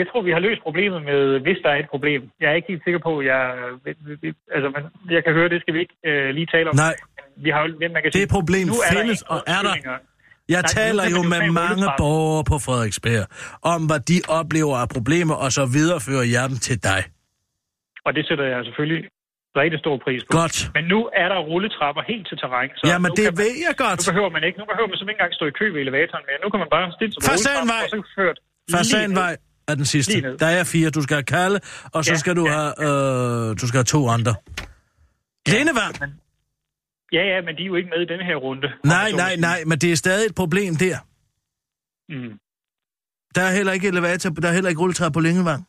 [0.00, 2.20] Jeg tror, vi har løst problemet med, hvis der er et problem.
[2.40, 3.40] Jeg er ikke helt sikker på, at jeg...
[4.54, 4.82] Altså, men
[5.16, 6.76] jeg kan høre, det skal vi ikke øh, lige tale om.
[6.76, 6.94] Nej,
[7.44, 9.60] Vi har men man kan Det sige, problem nu er der findes, ikke og er
[9.66, 10.13] der-.
[10.48, 13.24] Jeg Nej, taler jo med mange borgere på Frederiksberg,
[13.62, 17.00] om hvad de oplever af problemer, og så viderefører jeg dem til dig.
[18.06, 19.02] Og det sætter jeg selvfølgelig
[19.62, 20.30] rigtig stor pris på.
[20.40, 20.56] Godt.
[20.76, 22.70] Men nu er der rulletrapper helt til terræn.
[22.78, 23.98] Så Jamen, det man, ved jeg godt.
[24.00, 24.56] Nu behøver man ikke.
[24.60, 26.38] Nu behøver man simpelthen ikke engang stå i kø ved elevatoren mere.
[26.44, 27.82] Nu kan man bare stille sig på Fasanvej!
[27.84, 28.38] og så ført
[28.74, 29.32] Fasanvej
[29.70, 30.14] er den sidste.
[30.42, 30.88] Der er fire.
[30.98, 31.58] Du skal have Kalle,
[31.96, 32.52] og så Ja, skal du ja.
[32.56, 34.34] have, øh, du skal have to andre.
[35.52, 35.94] Lindevang!
[36.00, 36.23] ned.
[37.16, 38.68] Ja, ja, men de er jo ikke med i denne her runde.
[38.84, 40.98] Nej, nej, nej, men det er stadig et problem der.
[42.08, 42.32] Mm.
[43.34, 45.62] Der er heller ikke elevator, der er heller ikke rulletræ på Lindevang.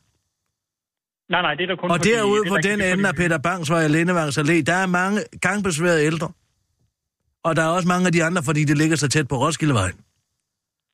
[1.34, 3.14] Nej, nej, det er der kun Og fordi- derude det er på den ende af
[3.14, 6.28] Peter Bangsvej og Lindevangs Allé, der er mange gangbesværede ældre.
[7.44, 9.96] Og der er også mange af de andre, fordi det ligger så tæt på Roskildevejen.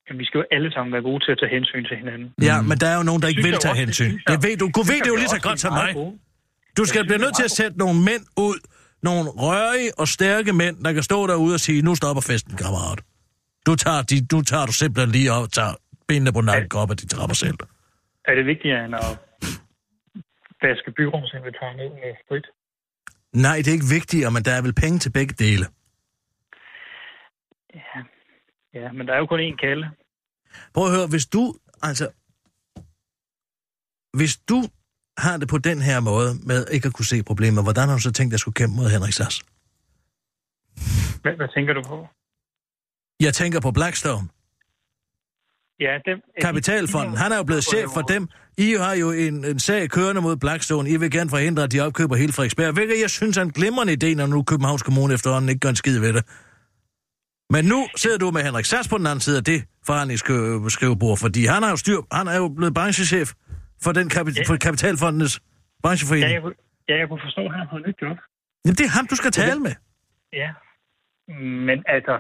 [0.09, 2.28] Jamen, vi skal jo alle sammen være gode til at tage hensyn til hinanden.
[2.42, 4.05] Ja, men der er jo nogen, der ikke synes vil tage også, det hensyn.
[4.05, 4.32] synes jeg.
[4.42, 4.66] Det ved du.
[4.78, 5.94] Du ved det jo lige så godt som mig.
[5.94, 6.18] gode.
[6.78, 8.59] Du skal blive synes, nødt det til at sætte nogle mænd ud.
[9.03, 13.00] Nogle rørige og stærke mænd, der kan stå derude og sige, nu stopper festen, kammerat.
[13.66, 15.74] Du tager, de, du tager du simpelthen lige og tager
[16.09, 17.59] benene på nakken op af de trapper selv.
[18.24, 19.12] Er det vigtigere end at
[20.62, 22.46] vaske byrumsinventar ned med sprit?
[23.32, 25.66] Nej, det er ikke vigtigere, men der er vel penge til begge dele.
[27.74, 27.98] Ja.
[28.74, 29.86] ja, men der er jo kun én kalde.
[30.74, 32.11] Prøv at høre, hvis du, altså...
[34.18, 34.59] Hvis du
[35.18, 38.02] har det på den her måde med ikke at kunne se problemer, hvordan har du
[38.02, 39.42] så tænkt dig at skulle kæmpe mod Henrik Sass?
[41.22, 42.06] Hvad, hvad tænker du på?
[43.20, 44.28] Jeg tænker på Blackstone,
[45.80, 47.16] Ja, dem, Kapitalfonden.
[47.16, 48.28] Han er jo blevet chef for dem.
[48.58, 50.90] I har jo en, en sag kørende mod Blackstone.
[50.90, 52.72] I vil gerne forhindre, at de opkøber hele Frederiksberg.
[52.72, 55.76] Hvilket jeg synes er en glimrende idé, når nu Københavns Kommune efterhånden ikke gør en
[55.76, 56.24] skid ved det.
[57.50, 61.46] Men nu sidder du med Henrik Sass på den anden side af det forhandlingsskrivebord, fordi
[61.46, 63.32] han er jo styr, han er jo blevet branchechef
[63.84, 64.44] for, den kapi- Ja.
[64.48, 65.42] for Kapitalfondens Ja,
[65.82, 66.32] brancheforening.
[66.32, 68.16] jeg, kunne- ja, jeg kunne forstå, at han et nyt job.
[68.64, 69.74] Jamen, det er ham, du skal tale med.
[70.32, 70.50] Ja.
[71.68, 72.14] Men altså,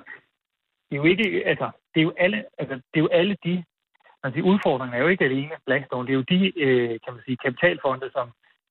[0.88, 3.54] det er jo ikke, altså, det er jo alle, altså, det er jo alle de,
[4.22, 7.22] altså, de udfordringer er jo ikke alene Blackstone, det er jo de, øh, kan man
[7.26, 8.26] sige, kapitalfonde, som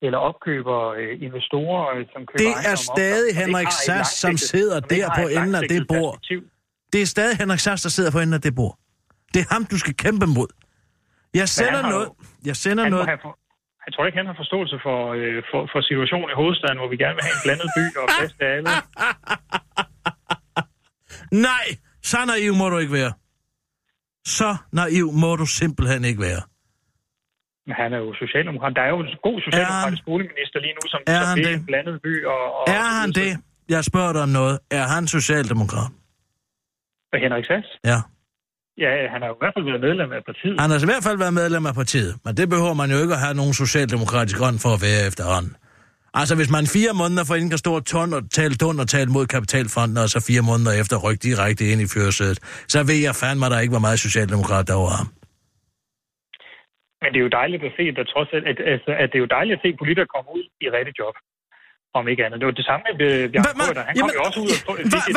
[0.06, 4.38] eller opkøber øh, investorer, øh, som køber Det er op, stadig ikke Henrik Sass, som
[4.38, 6.20] sidder som der på enden af det bord.
[6.94, 8.78] Det er stadig Henrik Sass, der sidder på enden af det bord.
[9.34, 10.48] Det er ham, du skal kæmpe mod.
[11.34, 12.10] Jeg sender noget.
[12.50, 13.08] Jeg sender Han noget.
[13.26, 13.34] for,
[13.86, 16.98] jeg tror ikke, han har forståelse for, øh, for, for situationen i hovedstaden, hvor vi
[17.04, 18.70] gerne vil have en blandet by og plads til alle.
[21.50, 21.66] Nej,
[22.12, 23.14] så naiv må du ikke være.
[24.38, 26.42] Så naiv må du simpelthen ikke være.
[27.68, 28.74] Men han er jo socialdemokrat.
[28.76, 31.54] Der er jo en god socialdemokratisk boligminister lige nu, som, Er som det?
[31.54, 32.26] en blandet by.
[32.26, 33.32] Og, og, Er han det?
[33.70, 34.60] Jeg spørger dig om noget.
[34.72, 35.90] Er han socialdemokrat?
[37.14, 37.68] Og Henrik Sass?
[37.92, 38.00] Ja.
[38.84, 40.56] Ja, han har jo i hvert fald været medlem af partiet.
[40.64, 43.16] Han har i hvert fald været medlem af partiet, men det behøver man jo ikke
[43.18, 45.54] at have nogen socialdemokratisk ånd for at være efterhånden.
[46.20, 49.10] Altså, hvis man fire måneder forinden kan stå og, ton og tale tund og tale
[49.16, 52.40] mod kapitalfonden, og så fire måneder efter rykke direkte ind i førersædet,
[52.74, 55.10] så ved jeg fandme, der ikke var meget socialdemokrat der var ham.
[57.02, 59.24] Men det er jo dejligt at se, at, trods alt, at, altså, at det er
[59.26, 61.16] jo dejligt at se politikere komme ud i rigtigt job.
[61.94, 62.40] Om ikke andet.
[62.40, 63.84] Det var det samme med øh, Bjarne Corydon.
[63.88, 65.16] Han kom jamen, jo også ud og fik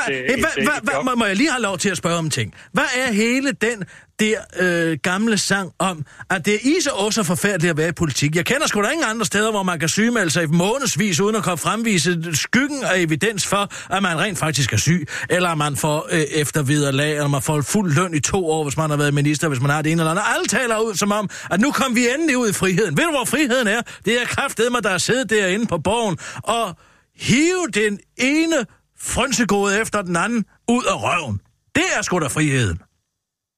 [1.12, 2.48] et, Må jeg lige have lov til at spørge om ting?
[2.72, 3.78] Hvad er hele den
[4.20, 7.92] der øh, gamle sang om, at det er i så også forfærdeligt at være i
[7.92, 8.36] politik?
[8.36, 11.36] Jeg kender sgu da ingen andre steder, hvor man kan sygemelde sig i månedsvis, uden
[11.36, 15.58] at komme fremvise skyggen af evidens for, at man rent faktisk er syg, eller at
[15.58, 18.96] man får øh, efterviderlag, eller man får fuld løn i to år, hvis man har
[18.96, 20.24] været minister, hvis man har det ene eller andet.
[20.34, 22.96] Alle taler ud som om, at nu kom vi endelig ud i friheden.
[22.96, 23.80] Ved du, hvor friheden er?
[24.04, 26.76] Det er mig, der er siddet derinde på borgen og
[27.16, 28.56] hive den ene
[29.00, 31.40] frønsegode efter den anden ud af røven.
[31.74, 32.78] Det er sgu da friheden.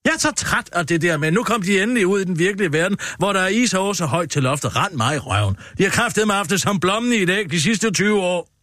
[0.07, 2.39] Jeg er så træt af det der med, nu kom de endelig ud i den
[2.39, 4.77] virkelige verden, hvor der er is over så højt til loftet.
[4.77, 5.57] Rand mig i røven.
[5.79, 8.56] De har kraftet mig haft det som blommen i dag de sidste 20 år.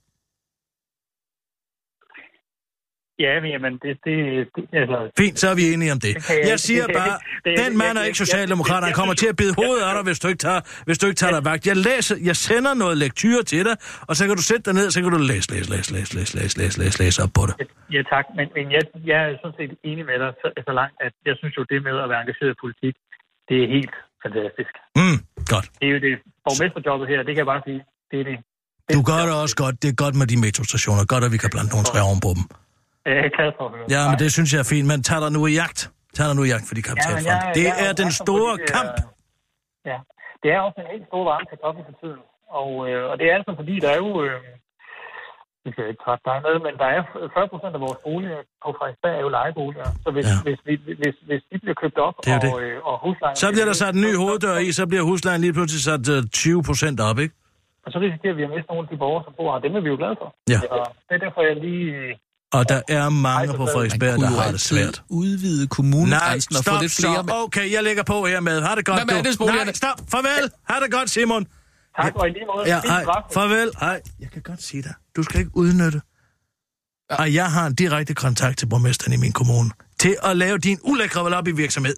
[3.19, 4.15] Ja, men jamen, det, det,
[4.55, 6.13] det altså, Fint, så er vi enige om det.
[6.15, 7.07] Det jeg Jeg siger det bare,
[7.45, 8.83] ikke- det- den mand er ikke socialdemokrat.
[8.83, 11.19] Han kommer til at bide hovedet af dig, hvis du ikke tager, hvis du ikke
[11.23, 11.61] tager dig vagt.
[11.71, 13.75] Jeg, læser, jeg sender noget lektyr til dig,
[14.09, 16.11] og så kan du sætte dig ned, og så kan du læse, læse, læse, læse,
[16.17, 17.53] læse, læse, læse, læse, læse op på det.
[17.95, 18.25] Ja, tak.
[18.37, 21.35] Men, men jeg, jeg er sådan set enig med dig så, så langt, at jeg
[21.41, 22.93] synes jo, det med at være engageret i politik,
[23.49, 23.95] det er helt
[24.25, 24.73] fantastisk.
[25.01, 25.17] Mm,
[25.53, 25.65] godt.
[25.79, 26.13] Det er jo det
[26.45, 27.79] borgmesterjobbet her, det kan jeg bare sige,
[28.11, 28.37] det er det.
[28.97, 29.75] Du gør det også godt.
[29.81, 31.01] Det er godt med de metrostationer.
[31.13, 32.43] Godt, at vi kan blande nogle træer oven på dem.
[33.05, 33.85] Jeg er glad for at høre.
[33.95, 34.87] Ja, men det synes jeg er fint.
[34.91, 35.79] Men tag dig nu i jagt.
[36.17, 37.39] Tag dig nu i jagt for de kapitalfonde.
[37.59, 38.95] Det er den store kamp.
[39.91, 39.97] Ja,
[40.43, 42.21] det er også en helt stor varme kaffe for tiden.
[42.61, 44.11] Og, øh, og det er altså fordi, der er jo...
[44.25, 44.37] Øh,
[45.65, 47.01] vi skal ikke trætte dig med, men der er
[47.37, 49.87] 40 procent af vores boliger på Frederiksberg er jo lejeboliger.
[50.03, 50.35] Så hvis, Ja.
[50.35, 50.43] ja.
[50.47, 53.35] hvis, hvis, hvis, hvis de bliver købt op, Det er og, øh, og huslejen...
[53.43, 56.19] Så bliver der sat en ny hoveddør i, så bliver huslejen lige pludselig sat øh,
[56.31, 57.33] 20 procent op, ikke?
[57.85, 59.59] Og så risikerer vi at miste nogle af de borgere, som bor her.
[59.65, 60.29] Dem er vi jo glade for.
[60.53, 60.59] Ja.
[60.71, 60.75] Så
[61.07, 61.89] det er derfor, jeg lige...
[62.53, 63.65] Og der er mange på.
[63.65, 65.03] Frederiksberg, der har det svært.
[65.09, 67.23] udvide Nej, kommunegrænsen og få lidt flere...
[67.27, 67.33] så.
[67.45, 68.61] Okay, jeg lægger på her med.
[68.61, 69.45] Har det godt, Hvad med du.
[69.45, 70.01] Nej, stop.
[70.11, 70.49] Farvel.
[70.69, 71.45] Har det godt, Simon.
[72.01, 72.67] Tak, og i lige måde.
[72.67, 73.05] Ja, hej.
[73.33, 73.71] Farvel.
[73.79, 74.01] Hej.
[74.19, 74.93] Jeg kan godt sige dig.
[75.15, 76.01] Du skal ikke udnytte.
[77.09, 79.69] Og jeg har en direkte kontakt til borgmesteren i min kommune.
[79.99, 81.95] Til at lave din ulækre lobbyvirksomhed.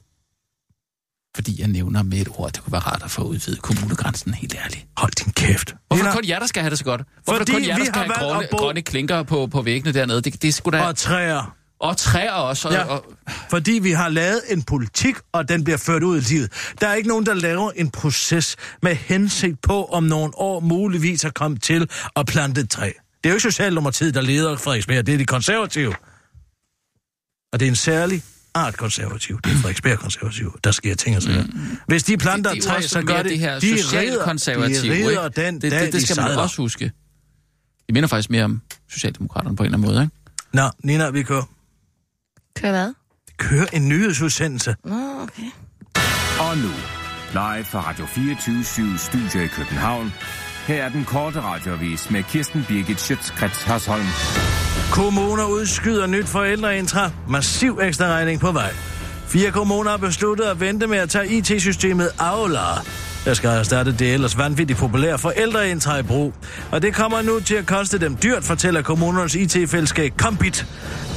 [1.35, 4.55] Fordi jeg nævner med et ord, det kunne være rart at få udvidet kommunegrænsen, helt
[4.63, 4.85] ærligt.
[4.97, 5.75] Hold din kæft.
[5.87, 7.01] Hvorfor Nina, kun jer, der skal have det så godt?
[7.23, 9.93] Hvorfor Fordi kun jer, vi der skal have grønne, bo- grønne klinker på, på væggene
[9.93, 10.21] dernede?
[10.21, 10.81] Det, det sgu da...
[10.81, 11.55] Og træer.
[11.79, 12.67] Og træer også.
[12.67, 12.83] Og, Ja.
[12.83, 13.05] og,
[13.49, 16.51] Fordi vi har lavet en politik, og den bliver ført ud i livet.
[16.81, 21.25] Der er ikke nogen, der laver en proces med hensigt på, om nogle år muligvis
[21.25, 22.85] at komme til at plante et træ.
[22.87, 25.93] Det er jo ikke Socialdemokratiet, der leder Frederiksberg, det er de konservative.
[27.53, 28.23] Og det er en særlig
[28.55, 31.43] art konservativ, det er Frederiksberg konservativ, der sker ting og sager.
[31.87, 34.93] Hvis de planter det, et det træ, så gør det, det her de rider, socialkonservative,
[34.93, 35.41] de rider ikke?
[35.41, 36.41] den det, dag, det, det de skal man sejler.
[36.41, 36.91] også huske.
[37.87, 40.15] Vi minder faktisk mere om Socialdemokraterne på en eller anden måde, ikke?
[40.53, 41.43] Nå, Nina, vi kører,
[42.55, 42.93] Kør hvad?
[43.37, 44.75] kører en nyhedsudsendelse.
[44.85, 45.49] Nå, okay.
[46.39, 46.71] Og nu,
[47.33, 50.13] live fra Radio 24 Studio i København.
[50.67, 54.05] Her er den korte radiovis med Kirsten Birgit Schøtzgrads Hasholm.
[54.91, 57.11] Kommuner udskyder nyt forældreintra.
[57.29, 58.71] Massiv ekstra regning på vej.
[59.27, 62.59] Fire kommuner har besluttet at vente med at tage IT-systemet Aula.
[63.25, 66.33] Der skal erstatte det ellers vanvittigt populære forældreintra i brug.
[66.71, 70.65] Og det kommer nu til at koste dem dyrt, fortæller kommunernes IT-fællesskab Compit.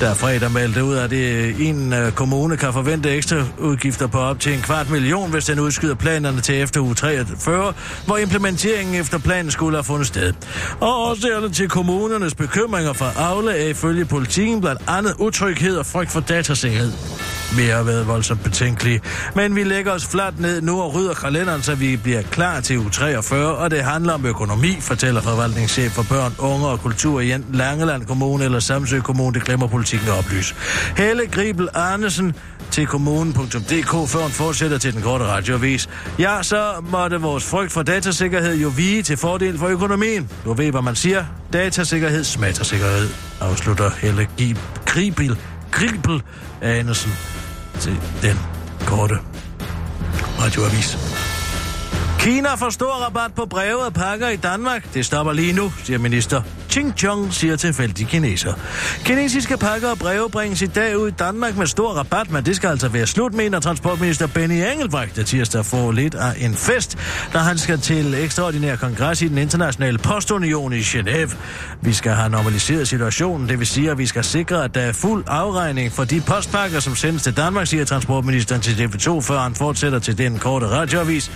[0.01, 4.41] Der fredag meldte ud, at det en øh, kommune kan forvente ekstra udgifter på op
[4.41, 7.75] til en kvart million, hvis den udskyder planerne til efter uge 43,
[8.07, 10.33] hvor implementeringen efter planen skulle have fundet sted.
[10.81, 16.11] Og årsagerne til kommunernes bekymringer for Aula er ifølge politikken blandt andet utryghed og frygt
[16.11, 16.93] for datasikkerhed.
[17.57, 19.01] Vi har været voldsomt betænkelige,
[19.35, 22.79] men vi lægger os fladt ned nu og rydder kalenderen, så vi bliver klar til
[22.79, 27.33] u 43, og det handler om økonomi, fortæller forvaltningschef for børn, unge og kultur i
[27.33, 30.55] enten Langeland Kommune eller Samsø Kommune, det glemmer politikken at oplyse.
[30.97, 32.35] Helle Gribel Arnesen
[32.71, 35.89] til kommunen.dk, før hun fortsætter til den korte radiovis.
[36.19, 40.31] Ja, så måtte vores frygt for datasikkerhed jo vige til fordel for økonomien.
[40.45, 41.25] Du ved, hvad man siger.
[41.53, 43.09] Datasikkerhed smatter sikkerhed,
[43.41, 44.29] afslutter Helle
[44.87, 45.39] Gribel,
[45.73, 46.23] Gribel
[46.63, 47.13] Arnesen
[47.81, 48.39] til den
[48.87, 49.15] korte
[50.41, 50.99] radioavis.
[52.19, 54.95] Kina får stor rabat på breve og pakker i Danmark.
[54.95, 56.43] Det stopper lige nu, siger minister.
[56.71, 58.53] Ching Chong siger tilfældige kineser.
[59.05, 62.57] Kinesiske pakker og breve bringes i dag ud i Danmark med stor rabat, men det
[62.57, 66.99] skal altså være slut, mener transportminister Benny Engelbrecht, der tirsdag får lidt af en fest,
[67.33, 71.37] da han skal til ekstraordinær kongres i den internationale postunion i Genève.
[71.83, 74.93] Vi skal have normaliseret situationen, det vil sige, at vi skal sikre, at der er
[74.93, 79.55] fuld afregning for de postpakker, som sendes til Danmark, siger transportministeren til TV2, før han
[79.55, 81.31] fortsætter til den korte radioavis.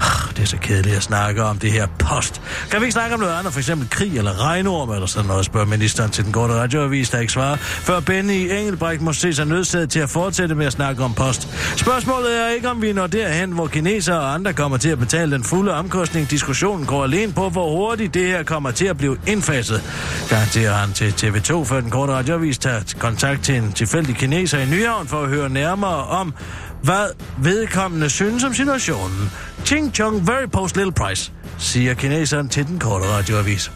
[0.00, 2.42] Ah, det er så kedeligt at snakke om det her post.
[2.70, 5.28] Kan vi ikke snakke om noget andet, for eksempel krig eller regn regnorm eller sådan
[5.28, 9.32] noget, spørger ministeren til den korte radioavis, der ikke svarer, før Benny Engelbrecht må se
[9.32, 11.48] sig nødsaget til at fortsætte med at snakke om post.
[11.76, 15.32] Spørgsmålet er ikke, om vi når derhen, hvor kinesere og andre kommer til at betale
[15.32, 16.30] den fulde omkostning.
[16.30, 19.82] Diskussionen går alene på, hvor hurtigt det her kommer til at blive indfaset.
[20.28, 24.66] Garanterer han til TV2, før den korte radioavis tager kontakt til en tilfældig kineser i
[24.66, 26.34] Nyhavn for at høre nærmere om,
[26.82, 27.06] hvad
[27.38, 29.30] vedkommende synes om situationen.
[29.64, 33.70] Ching Chong very post little price, siger kineseren til den korte radioavis.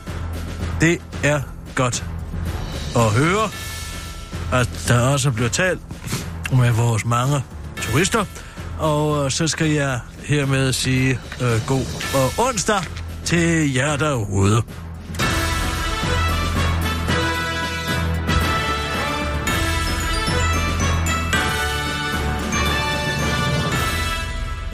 [0.81, 1.41] Det er
[1.75, 2.05] godt
[2.97, 3.51] at høre,
[4.61, 5.81] at der også bliver talt
[6.53, 7.45] med vores mange
[7.77, 8.25] turister.
[8.79, 11.85] Og øh, så skal jeg hermed sige øh, god
[12.15, 12.81] og onsdag
[13.25, 14.63] til jer derude.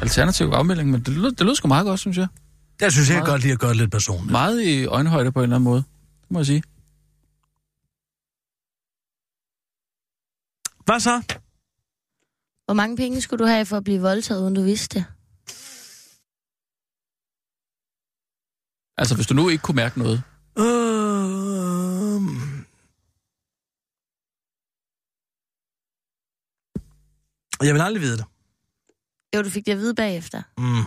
[0.03, 2.27] Alternativ afmelding, men det lød, det lyder sgu meget godt, synes jeg.
[2.81, 3.29] Jeg synes, jeg Meget.
[3.29, 4.33] godt lide at gøre det lidt personligt.
[4.33, 5.85] Meget i øjenhøjde på en eller anden måde.
[6.23, 6.63] Det må jeg sige.
[10.85, 11.23] Hvad så?
[12.65, 15.05] Hvor mange penge skulle du have for at blive voldtaget, uden du vidste det?
[18.97, 20.23] Altså, hvis du nu ikke kunne mærke noget.
[20.59, 21.85] Øh...
[27.67, 28.25] Jeg vil aldrig vide det.
[29.37, 30.43] Jo, du fik det at vide bagefter.
[30.59, 30.85] Mm,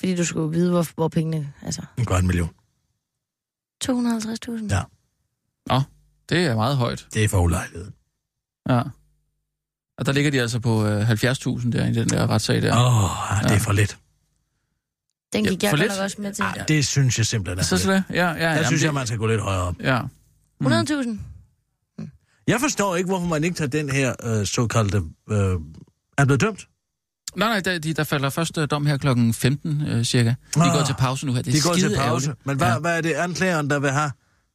[0.00, 1.52] Fordi du skulle vide, hvor, hvor pengene...
[1.62, 2.48] Altså, en godt million.
[3.84, 4.68] 250.000?
[4.70, 4.82] Ja.
[6.28, 7.06] Det er meget højt.
[7.14, 7.90] Det er for ulejlighed.
[8.68, 8.82] Ja.
[9.98, 12.76] Og der ligger de altså på øh, 70.000 der i den der retssag der.
[12.76, 13.58] Åh, oh, det er Ja.
[13.58, 13.98] for lidt.
[15.32, 16.44] Den Ja, gik jeg for godt nok også med til.
[16.56, 18.04] Ja, det synes jeg simpelthen er Så det?
[18.10, 18.34] Ja, ja.
[18.34, 19.76] Der jamen, synes det- jeg, man skal gå lidt højere op.
[19.80, 20.02] Ja.
[20.64, 21.18] 100.000?
[22.46, 25.02] Jeg forstår ikke, hvorfor man ikke tager den her øh, såkaldte...
[25.30, 25.56] Øh,
[26.18, 26.68] er blevet dømt?
[27.38, 30.28] Nej, nej, der, de, der falder første dom her klokken 15 øh, cirka.
[30.28, 30.72] De Ah.
[30.78, 31.42] går til pause nu her.
[31.42, 32.00] Det er De går til pause.
[32.02, 32.46] ærgerligt.
[32.46, 32.72] Men hvad, Ja.
[32.72, 32.78] ja.
[32.80, 34.10] hvad er det anklageren, der vil have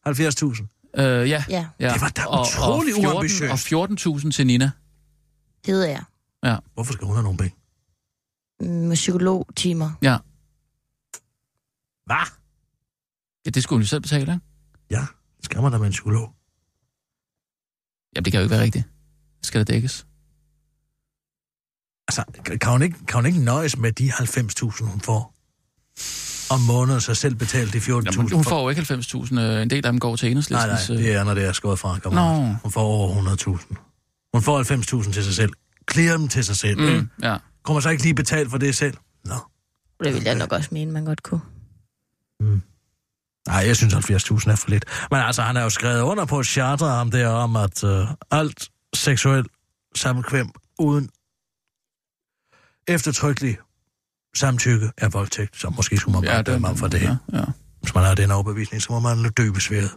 [0.07, 0.67] 70.000?
[0.97, 1.43] Øh, ja.
[1.49, 1.93] Ja, ja.
[1.93, 3.51] Det var da Og- utrolig og 14 uambitiøst.
[3.51, 4.71] Og 14.000 til Nina.
[5.65, 6.03] det ved jeg.
[6.73, 7.55] Hvorfor skal hun have nogle penge?
[8.59, 9.91] Mm, Med psykologtimer.
[10.01, 10.17] Ja.
[12.05, 12.27] Hvad?
[13.45, 14.39] ja, det skulle hun jo selv betale, ikke?
[14.89, 15.05] Ja,
[15.43, 16.33] skal man da med en psykolog.
[18.15, 18.85] Jamen, det kan jo ikke være rigtigt.
[19.39, 20.05] Det skal da dækkes.
[22.07, 22.23] Altså,
[22.61, 25.33] kan hun ikke, kan hun ikke nøjes med de 90.000, hun får?
[26.53, 27.89] Om måneden så selv betalt de 14.000.
[27.91, 29.39] Jamen, hun får jo ikke 90.000.
[29.39, 30.89] øh, En del af dem går til Nej, enhedslistens...
[30.89, 31.99] nej, øh, det er, når det er skåret fra.
[32.03, 32.43] Nå.
[32.63, 34.29] Hun får over 100.000.
[34.33, 35.53] Hun får 90.000 til sig selv.
[35.91, 36.79] Clear dem til sig selv.
[36.79, 36.85] Mm.
[36.85, 37.37] Mm, ja.
[37.63, 38.97] Kommer så ikke lige betalt for det selv?
[39.25, 39.35] Nå.
[40.03, 41.41] Det vil jeg nok også mene, man godt kunne.
[43.47, 44.85] Nej, jeg synes 70.000 er for lidt.
[45.11, 48.07] Men altså, han har jo skrevet under på et charter om det om, at øh,
[48.31, 49.45] alt seksuel
[49.95, 50.49] sammenkvem
[50.79, 51.09] uden
[52.87, 53.57] eftertrykkelig
[54.35, 57.01] samtykke er voldtægt, så måske skulle man bare ja, dømme ham for det.
[57.01, 57.17] Ja.
[57.33, 57.43] Ja.
[57.81, 59.89] Hvis man har den overbevisning, så må man døbes ved.